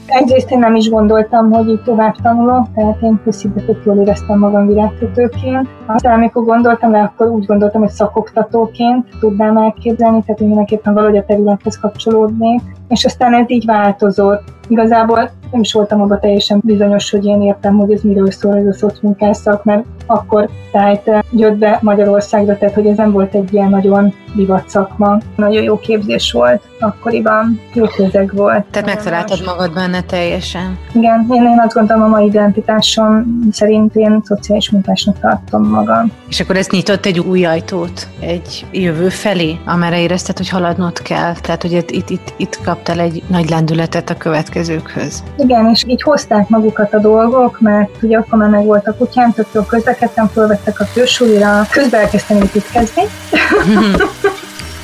Egyrészt 0.07 0.51
én 0.51 0.59
nem 0.59 0.75
is 0.75 0.89
gondoltam, 0.89 1.51
hogy 1.51 1.69
így 1.69 1.83
tovább 1.83 2.15
tanulok, 2.23 2.67
tehát 2.75 3.03
én 3.03 3.21
közszintén 3.25 3.77
jól 3.85 3.97
éreztem 3.97 4.39
magam 4.39 4.67
virágkötőként. 4.67 5.69
Aztán 5.87 6.13
amikor 6.13 6.45
gondoltam 6.45 6.93
rá, 6.93 7.03
akkor 7.05 7.29
úgy 7.29 7.47
gondoltam, 7.47 7.81
hogy 7.81 7.91
szakoktatóként 7.91 9.07
tudnám 9.21 9.57
elképzelni, 9.57 10.23
tehát 10.27 10.41
mindenképpen 10.41 10.95
valahogy 10.95 11.17
a 11.17 11.25
területhez 11.25 11.79
kapcsolódnék. 11.79 12.61
És 12.91 13.05
aztán 13.05 13.35
ez 13.35 13.45
így 13.51 13.65
változott. 13.65 14.43
Igazából 14.69 15.31
nem 15.51 15.61
is 15.61 15.73
voltam 15.73 16.01
abban 16.01 16.21
teljesen 16.21 16.61
bizonyos, 16.65 17.11
hogy 17.11 17.25
én 17.25 17.43
értem, 17.43 17.77
hogy 17.77 17.93
ez 17.93 18.01
miről 18.03 18.31
szól 18.31 18.57
ez 18.57 18.67
a 18.67 18.73
szocmunkásszak, 18.73 19.65
mert 19.65 19.85
akkor 20.07 20.49
tehát 20.73 21.25
jött 21.31 21.57
be 21.57 21.79
Magyarországra, 21.83 22.59
tehát 22.59 22.75
hogy 22.75 22.87
ez 22.87 22.97
nem 22.97 23.13
volt 23.13 23.35
egy 23.35 23.53
ilyen 23.53 23.69
nagyon 23.69 24.15
divat 24.35 24.69
szakma. 24.69 25.19
Nagyon 25.37 25.63
jó 25.63 25.79
képzés 25.79 26.33
volt 26.33 26.63
akkoriban, 26.81 27.61
jó 27.73 27.85
közeg 27.85 28.35
volt. 28.35 28.65
Tehát 28.65 28.89
megtaláltad 28.89 29.43
magad 29.45 29.73
benne 29.73 30.01
teljesen. 30.03 30.79
Igen, 30.93 31.27
én, 31.31 31.43
én 31.43 31.63
azt 31.65 31.75
gondolom 31.75 32.03
a 32.03 32.07
mai 32.07 32.27
identitásom 32.27 33.39
szerint 33.53 33.95
én 33.95 34.21
szociális 34.25 34.71
munkásnak 34.71 35.21
tartom 35.21 35.69
magam. 35.69 36.13
És 36.29 36.41
akkor 36.41 36.57
ez 36.57 36.69
nyitott 36.69 37.07
egy 37.07 37.19
új 37.19 37.45
ajtót, 37.45 38.09
egy 38.21 38.67
jövő 38.73 39.09
felé, 39.09 39.59
amerre 39.65 40.01
érezted, 40.01 40.37
hogy 40.37 40.49
haladnod 40.49 41.03
kell. 41.03 41.35
Tehát, 41.35 41.63
hogy 41.63 41.73
itt, 41.73 41.91
itt, 42.11 42.35
itt 42.37 42.61
kaptál 42.81 43.05
egy 43.05 43.23
nagy 43.27 43.51
lendületet 43.51 44.11
a 44.11 44.17
következőkhöz. 44.17 45.23
Igen, 45.37 45.69
és 45.69 45.85
így 45.87 46.03
hozták 46.03 46.49
magukat 46.49 46.95
a 46.95 46.99
dolgok, 46.99 47.61
mert 47.61 48.03
ugye 48.03 48.17
akkor 48.17 48.39
már 48.39 48.49
meg 48.49 48.65
volt 48.65 48.87
a 48.87 48.95
kutyám, 48.95 49.33
tök 49.33 49.47
jól 49.53 49.65
közlekedtem, 49.65 50.29
fölvettek 50.29 50.81
a 50.81 50.85
fősulira, 50.85 51.67
közben 51.71 52.01
elkezdtem 52.01 52.37
építkezni. 52.37 53.03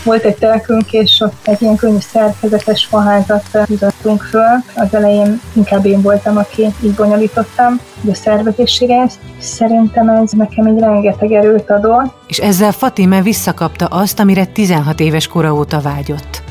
Volt 0.04 0.24
egy 0.24 0.36
telkünk, 0.36 0.92
és 0.92 1.20
ott 1.20 1.34
egy 1.42 1.62
ilyen 1.62 1.76
könnyű 1.76 1.98
szerkezetes 1.98 2.84
faházat 2.84 3.44
húzottunk 3.66 4.22
föl. 4.22 4.62
Az 4.74 4.94
elején 4.94 5.40
inkább 5.52 5.86
én 5.86 6.02
voltam, 6.02 6.36
aki 6.36 6.66
így 6.82 6.94
bonyolítottam 6.94 7.80
a 8.10 8.14
szervezésére. 8.14 9.06
Szerintem 9.38 10.08
ez 10.08 10.30
nekem 10.30 10.66
egy 10.66 10.78
rengeteg 10.78 11.32
erőt 11.32 11.70
adott. 11.70 12.14
És 12.26 12.38
ezzel 12.38 12.72
Fatime 12.72 13.22
visszakapta 13.22 13.86
azt, 13.86 14.20
amire 14.20 14.44
16 14.44 15.00
éves 15.00 15.26
kora 15.26 15.54
óta 15.54 15.80
vágyott. 15.80 16.45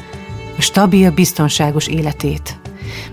Stabil, 0.65 1.11
biztonságos 1.11 1.87
életét. 1.87 2.59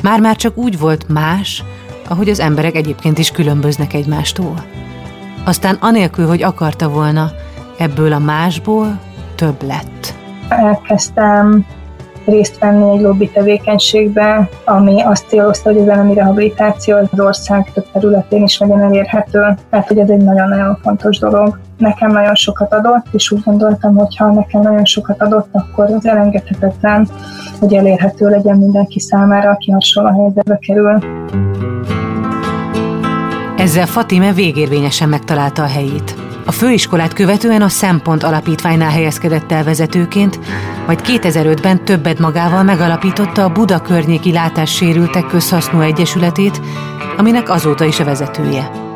Már-már 0.03 0.37
csak 0.37 0.57
úgy 0.57 0.79
volt 0.79 1.09
más, 1.09 1.65
ahogy 2.09 2.29
az 2.29 2.41
emberek 2.41 2.75
egyébként 2.75 3.19
is 3.19 3.31
különböznek 3.31 3.95
egymástól. 3.95 4.55
Aztán 5.45 5.77
anélkül, 5.81 6.27
hogy 6.27 6.43
akarta 6.43 6.89
volna, 6.89 7.31
ebből 7.79 8.13
a 8.13 8.19
másból 8.19 9.01
több 9.35 9.63
lett. 9.63 10.15
Elkezdtem 10.49 11.67
részt 12.25 12.59
venni 12.59 12.97
egy 12.97 13.01
lobby 13.01 13.31
tevékenységbe, 13.31 14.49
ami 14.65 15.03
azt 15.03 15.29
célozta, 15.29 15.71
hogy 15.73 15.81
az 15.81 15.89
elemi 15.89 16.15
rehabilitáció 16.15 16.97
az 16.97 17.21
ország 17.21 17.73
több 17.73 17.87
területén 17.93 18.43
is 18.43 18.59
legyen 18.59 18.83
elérhető, 18.83 19.57
mert 19.71 19.89
hogy 19.89 19.99
ez 19.99 20.09
egy 20.09 20.23
nagyon-nagyon 20.23 20.79
fontos 20.83 21.19
dolog. 21.19 21.59
Nekem 21.83 22.11
nagyon 22.11 22.35
sokat 22.35 22.73
adott, 22.73 23.07
és 23.11 23.31
úgy 23.31 23.43
gondoltam, 23.45 23.95
hogy 23.97 24.17
ha 24.17 24.33
nekem 24.33 24.61
nagyon 24.61 24.85
sokat 24.85 25.23
adott, 25.23 25.49
akkor 25.53 25.85
az 25.85 26.07
elengedhetetlen, 26.07 27.09
hogy 27.61 27.75
elérhető 27.75 28.29
legyen 28.29 28.57
mindenki 28.57 29.01
számára, 29.01 29.51
aki 29.51 29.71
hasonló 29.71 30.11
helyzetbe 30.11 30.59
kerül. 30.67 30.99
Ezzel 33.57 33.87
Fatime 33.87 34.33
végérvényesen 34.33 35.09
megtalálta 35.09 35.63
a 35.63 35.67
helyét. 35.67 36.15
A 36.47 36.53
főiskolát 36.53 37.13
követően 37.13 37.63
a 37.63 37.69
Szempont 37.69 38.23
Alapítványnál 38.23 38.91
helyezkedett 38.91 39.53
el 39.53 39.65
vezetőként, 39.65 40.39
majd 40.87 41.01
2005-ben 41.05 41.85
többet 41.85 42.19
magával 42.19 42.63
megalapította 42.63 43.45
a 43.45 43.53
Buda 43.53 43.81
környéki 43.81 44.33
látássérültek 44.33 45.27
közhasznú 45.27 45.81
egyesületét, 45.81 46.61
aminek 47.17 47.51
azóta 47.51 47.85
is 47.85 48.01
a 48.01 48.05
vezetője 48.05 48.91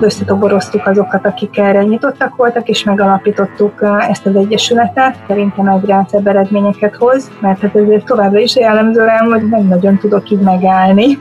összetoboroztuk 0.00 0.86
azokat, 0.86 1.26
akik 1.26 1.58
erre 1.58 1.82
nyitottak 1.82 2.36
voltak, 2.36 2.68
és 2.68 2.84
megalapítottuk 2.84 3.82
ezt 4.08 4.26
az 4.26 4.36
egyesületet. 4.36 5.16
Szerintem 5.26 5.68
egyre 5.68 6.06
szebb 6.10 6.26
eredményeket 6.26 6.96
hoz, 6.96 7.30
mert 7.40 7.60
hát 7.60 7.76
ezért 7.76 8.04
továbbra 8.04 8.38
is 8.38 8.56
jellemző 8.56 9.04
rám, 9.04 9.26
hogy 9.26 9.48
nem 9.48 9.66
nagyon 9.66 9.98
tudok 9.98 10.30
így 10.30 10.40
megállni. 10.40 11.06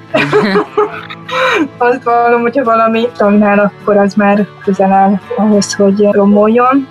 Azt 1.77 2.03
vallom, 2.03 2.41
hogyha 2.41 2.63
valami 2.63 3.07
tagnál, 3.17 3.59
akkor 3.59 3.97
az 3.97 4.13
már 4.13 4.47
közel 4.63 4.91
áll 4.91 5.19
ahhoz, 5.37 5.73
hogy 5.73 6.07
romoljon. 6.11 6.87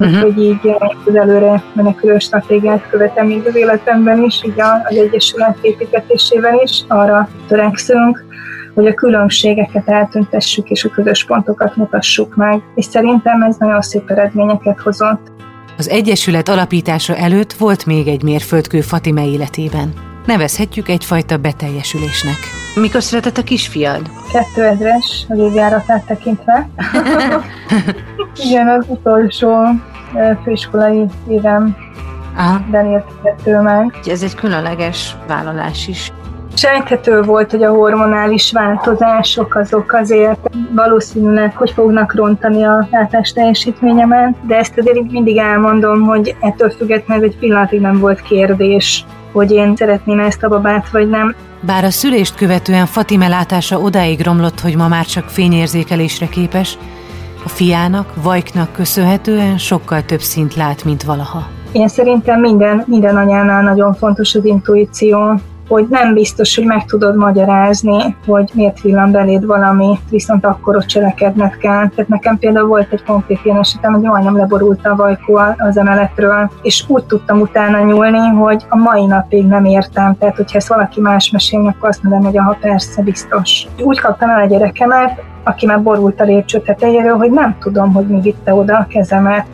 Uh-huh. 0.00 0.20
hogy 0.20 0.38
így 0.38 0.74
az 1.06 1.14
előre 1.14 1.62
menekülő 1.72 2.18
stratégiát 2.18 2.88
követem 2.90 3.26
még 3.26 3.46
az 3.46 3.56
életemben 3.56 4.22
is, 4.22 4.40
így 4.44 4.60
az 4.60 4.96
Egyesület 4.96 5.58
építetésében 5.60 6.58
is, 6.62 6.84
arra 6.88 7.28
törekszünk, 7.48 8.24
hogy 8.74 8.86
a 8.86 8.94
különbségeket 8.94 9.88
eltüntessük 9.88 10.70
és 10.70 10.84
a 10.84 10.88
közös 10.88 11.24
pontokat 11.24 11.76
mutassuk 11.76 12.36
meg, 12.36 12.62
és 12.74 12.84
szerintem 12.84 13.42
ez 13.42 13.56
nagyon 13.56 13.80
szép 13.80 14.10
eredményeket 14.10 14.80
hozott. 14.80 15.32
Az 15.78 15.88
Egyesület 15.88 16.48
alapítása 16.48 17.16
előtt 17.16 17.52
volt 17.52 17.86
még 17.86 18.06
egy 18.08 18.22
mérföldkő 18.22 18.80
Fatime 18.80 19.26
életében. 19.26 19.92
Nevezhetjük 20.26 20.88
egyfajta 20.88 21.36
beteljesülésnek. 21.36 22.36
Mikor 22.74 23.02
született 23.02 23.36
a 23.36 23.42
kisfiad? 23.42 24.10
2000-es, 24.32 25.28
a 25.28 25.34
végjáratát 25.34 26.06
tekintve. 26.06 26.68
Igen, 28.46 28.68
az 28.68 28.84
utolsó 28.88 29.52
főiskolai 30.44 31.04
évem 31.28 31.76
Aha. 32.36 32.60
Daniel 32.70 33.04
meg. 33.62 34.00
Ez 34.04 34.22
egy 34.22 34.34
különleges 34.34 35.16
vállalás 35.26 35.88
is. 35.88 36.12
Sejthető 36.60 37.22
volt, 37.22 37.50
hogy 37.50 37.62
a 37.62 37.70
hormonális 37.70 38.52
változások 38.52 39.54
azok 39.54 39.92
azért 39.92 40.38
valószínűleg, 40.74 41.56
hogy 41.56 41.70
fognak 41.70 42.14
rontani 42.14 42.64
a 42.64 42.88
látás 42.90 43.32
teljesítményemet, 43.32 44.34
de 44.46 44.56
ezt 44.56 44.78
azért 44.78 45.10
mindig 45.10 45.36
elmondom, 45.36 46.02
hogy 46.02 46.36
ettől 46.40 46.70
függetlenül 46.70 47.24
egy 47.24 47.36
pillanatig 47.38 47.80
nem 47.80 47.98
volt 47.98 48.22
kérdés, 48.22 49.04
hogy 49.32 49.50
én 49.50 49.76
szeretném 49.76 50.18
ezt 50.18 50.42
a 50.42 50.48
babát, 50.48 50.90
vagy 50.90 51.08
nem. 51.08 51.34
Bár 51.60 51.84
a 51.84 51.90
szülést 51.90 52.36
követően 52.36 52.86
Fatime 52.86 53.28
látása 53.28 53.78
odáig 53.78 54.24
romlott, 54.24 54.60
hogy 54.60 54.76
ma 54.76 54.88
már 54.88 55.04
csak 55.04 55.28
fényérzékelésre 55.28 56.26
képes, 56.26 56.78
a 57.44 57.48
fiának, 57.48 58.12
Vajknak 58.22 58.72
köszönhetően 58.72 59.58
sokkal 59.58 60.02
több 60.04 60.20
szint 60.20 60.54
lát, 60.54 60.84
mint 60.84 61.02
valaha. 61.02 61.48
Én 61.72 61.88
szerintem 61.88 62.40
minden, 62.40 62.84
minden 62.86 63.16
anyánál 63.16 63.62
nagyon 63.62 63.94
fontos 63.94 64.34
az 64.34 64.44
intuíció, 64.44 65.40
hogy 65.70 65.86
nem 65.90 66.14
biztos, 66.14 66.56
hogy 66.56 66.64
meg 66.64 66.84
tudod 66.84 67.16
magyarázni, 67.16 68.16
hogy 68.26 68.50
miért 68.54 68.80
villan 68.80 69.10
beléd 69.10 69.46
valami, 69.46 69.98
viszont 70.10 70.44
akkor 70.44 70.76
ott 70.76 70.86
cselekedned 70.86 71.56
kell. 71.56 71.88
Tehát 71.88 72.08
nekem 72.08 72.38
például 72.38 72.66
volt 72.66 72.92
egy 72.92 73.02
konkrét 73.04 73.40
ilyen 73.42 73.58
esetem, 73.58 73.92
hogy 73.92 74.02
majdnem 74.02 74.36
leborult 74.36 74.86
a 74.86 74.96
vajkó 74.96 75.40
az 75.56 75.76
emeletről, 75.76 76.50
és 76.62 76.84
úgy 76.88 77.04
tudtam 77.04 77.40
utána 77.40 77.84
nyúlni, 77.84 78.28
hogy 78.28 78.66
a 78.68 78.76
mai 78.76 79.06
napig 79.06 79.46
nem 79.46 79.64
értem. 79.64 80.16
Tehát, 80.18 80.36
hogyha 80.36 80.56
ezt 80.56 80.68
valaki 80.68 81.00
más 81.00 81.30
mesélni, 81.30 81.68
akkor 81.68 81.88
azt 81.88 82.02
mondom, 82.02 82.24
hogy 82.24 82.38
aha, 82.38 82.56
persze, 82.60 83.02
biztos. 83.02 83.66
Úgy 83.82 84.00
kaptam 84.00 84.30
el 84.30 84.40
a 84.40 84.46
gyerekemet, 84.46 85.22
aki 85.44 85.66
már 85.66 85.82
borult 85.82 86.20
a 86.20 86.24
lépcső 86.24 86.60
tetejéről, 86.60 87.16
hogy 87.16 87.30
nem 87.30 87.56
tudom, 87.60 87.92
hogy 87.92 88.06
mi 88.06 88.20
vitte 88.20 88.54
oda 88.54 88.76
a 88.76 88.86
kezemet. 88.88 89.46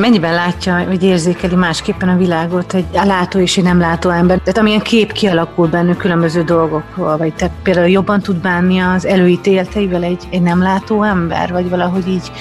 Mennyiben 0.00 0.34
látja, 0.34 0.84
vagy 0.86 1.02
érzékeli 1.02 1.54
másképpen 1.54 2.08
a 2.08 2.16
világot 2.16 2.74
egy 2.74 2.84
látó 2.92 3.38
és 3.38 3.56
egy 3.56 3.64
nem 3.64 3.78
látó 3.78 4.10
ember? 4.10 4.38
Tehát 4.38 4.58
amilyen 4.58 4.80
kép 4.80 5.12
kialakul 5.12 5.68
bennük 5.68 5.96
különböző 5.96 6.42
dolgokról, 6.42 7.16
vagy 7.16 7.34
te 7.34 7.50
például 7.62 7.88
jobban 7.88 8.20
tud 8.20 8.36
bánni 8.36 8.78
az 8.78 9.06
előítélteivel 9.06 10.02
egy, 10.02 10.28
egy 10.30 10.42
nem 10.42 10.62
látó 10.62 11.02
ember, 11.02 11.52
vagy 11.52 11.68
valahogy 11.68 12.08
így 12.08 12.32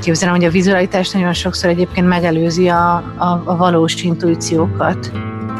képzelem, 0.00 0.34
hogy 0.34 0.44
a 0.44 0.50
vizualitás 0.50 1.10
nagyon 1.10 1.32
sokszor 1.32 1.70
egyébként 1.70 2.08
megelőzi 2.08 2.68
a, 2.68 2.94
a, 3.16 3.42
a 3.44 3.56
valós 3.56 4.02
intuíciókat. 4.02 5.10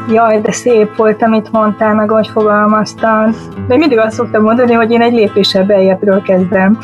Jaj, 0.09 0.41
de 0.41 0.51
szép 0.51 0.95
volt, 0.95 1.21
amit 1.21 1.51
mondtál, 1.51 1.93
meg 1.93 2.09
hogy 2.09 2.27
fogalmaztad. 2.27 3.35
De 3.67 3.77
mindig 3.77 3.97
azt 3.97 4.15
szoktam 4.15 4.43
mondani, 4.43 4.73
hogy 4.73 4.91
én 4.91 5.01
egy 5.01 5.13
lépéssel 5.13 5.63
beljebről 5.63 6.21
kezdem. 6.21 6.77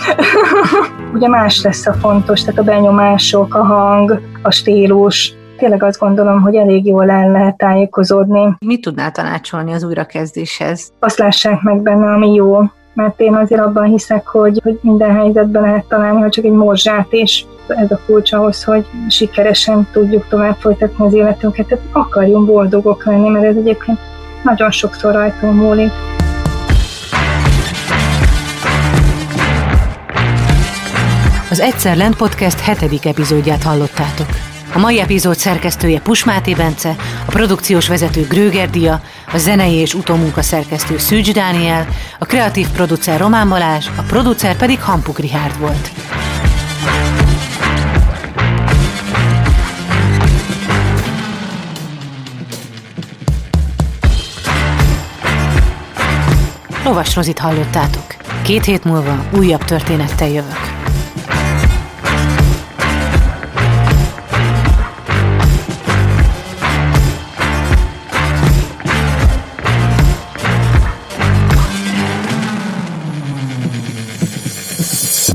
Ugye 1.14 1.28
más 1.28 1.62
lesz 1.62 1.88
a 1.88 1.94
fontos, 1.94 2.42
tehát 2.42 2.60
a 2.60 2.64
benyomások, 2.64 3.56
a 3.56 3.64
hang, 3.64 4.22
a 4.48 4.52
stílus, 4.52 5.34
tényleg 5.58 5.84
azt 5.84 6.00
gondolom, 6.00 6.42
hogy 6.42 6.56
elég 6.56 6.86
jól 6.86 7.10
el 7.10 7.32
lehet 7.32 7.58
tájékozódni. 7.58 8.56
Mit 8.66 8.82
tudnál 8.82 9.12
tanácsolni 9.12 9.74
az 9.74 9.84
újrakezdéshez? 9.84 10.92
Azt 11.00 11.18
lássák 11.18 11.62
meg 11.62 11.82
benne, 11.82 12.12
ami 12.12 12.34
jó, 12.34 12.60
mert 12.94 13.20
én 13.20 13.36
azért 13.36 13.62
abban 13.62 13.86
hiszek, 13.86 14.28
hogy, 14.28 14.60
hogy 14.64 14.80
minden 14.82 15.16
helyzetben 15.16 15.62
lehet 15.62 15.86
találni, 15.86 16.22
ha 16.22 16.30
csak 16.30 16.46
egy 16.46 16.52
morzsát 16.52 17.08
is. 17.14 17.46
Ez 17.68 17.92
a 17.92 18.00
kulcs 18.06 18.34
ahhoz, 18.34 18.64
hogy 18.64 18.86
sikeresen 19.10 19.88
tudjuk 19.92 20.28
tovább 20.28 20.56
folytatni 20.56 21.06
az 21.06 21.14
életünket. 21.14 21.68
Tehát 21.68 21.86
akarjunk 21.92 22.46
boldogok 22.46 23.06
lenni, 23.06 23.30
mert 23.30 23.46
ez 23.46 23.56
egyébként 23.56 24.00
nagyon 24.44 24.72
sokszor 24.72 25.14
rajtunk 25.14 25.56
múlik. 25.56 25.92
Az 31.50 31.60
Egyszer 31.60 31.98
Lent 31.98 32.16
Podcast 32.16 32.60
hetedik 32.60 33.06
epizódját 33.06 33.64
hallottátok. 33.64 34.28
A 34.74 34.80
mai 34.80 35.00
epizód 35.00 35.36
szerkesztője 35.36 36.00
Pusmáté 36.00 36.54
Bence, 36.54 36.96
a 37.26 37.32
produkciós 37.32 37.88
vezető 37.88 38.28
Gröger 38.28 38.70
Dia, 38.70 39.02
a 39.34 39.38
zenei 39.38 39.74
és 39.74 39.94
utómunka 39.94 40.42
szerkesztő 40.42 40.98
Szűcs 40.98 41.32
Dániel, 41.32 41.88
a 42.20 42.26
kreatív 42.26 42.68
producer 42.68 43.20
Román 43.20 43.50
Balázs, 43.50 43.88
a 43.96 44.02
producer 44.02 44.56
pedig 44.56 44.82
Hampuk 44.82 45.20
Rihárd 45.20 45.60
volt. 45.60 45.92
Lovas 56.84 57.16
Rozit 57.16 57.40
hallottátok. 57.40 58.16
Két 58.42 58.66
hét 58.66 58.84
múlva 58.84 59.26
újabb 59.38 59.64
történettel 59.64 60.28
jövök. 60.28 60.77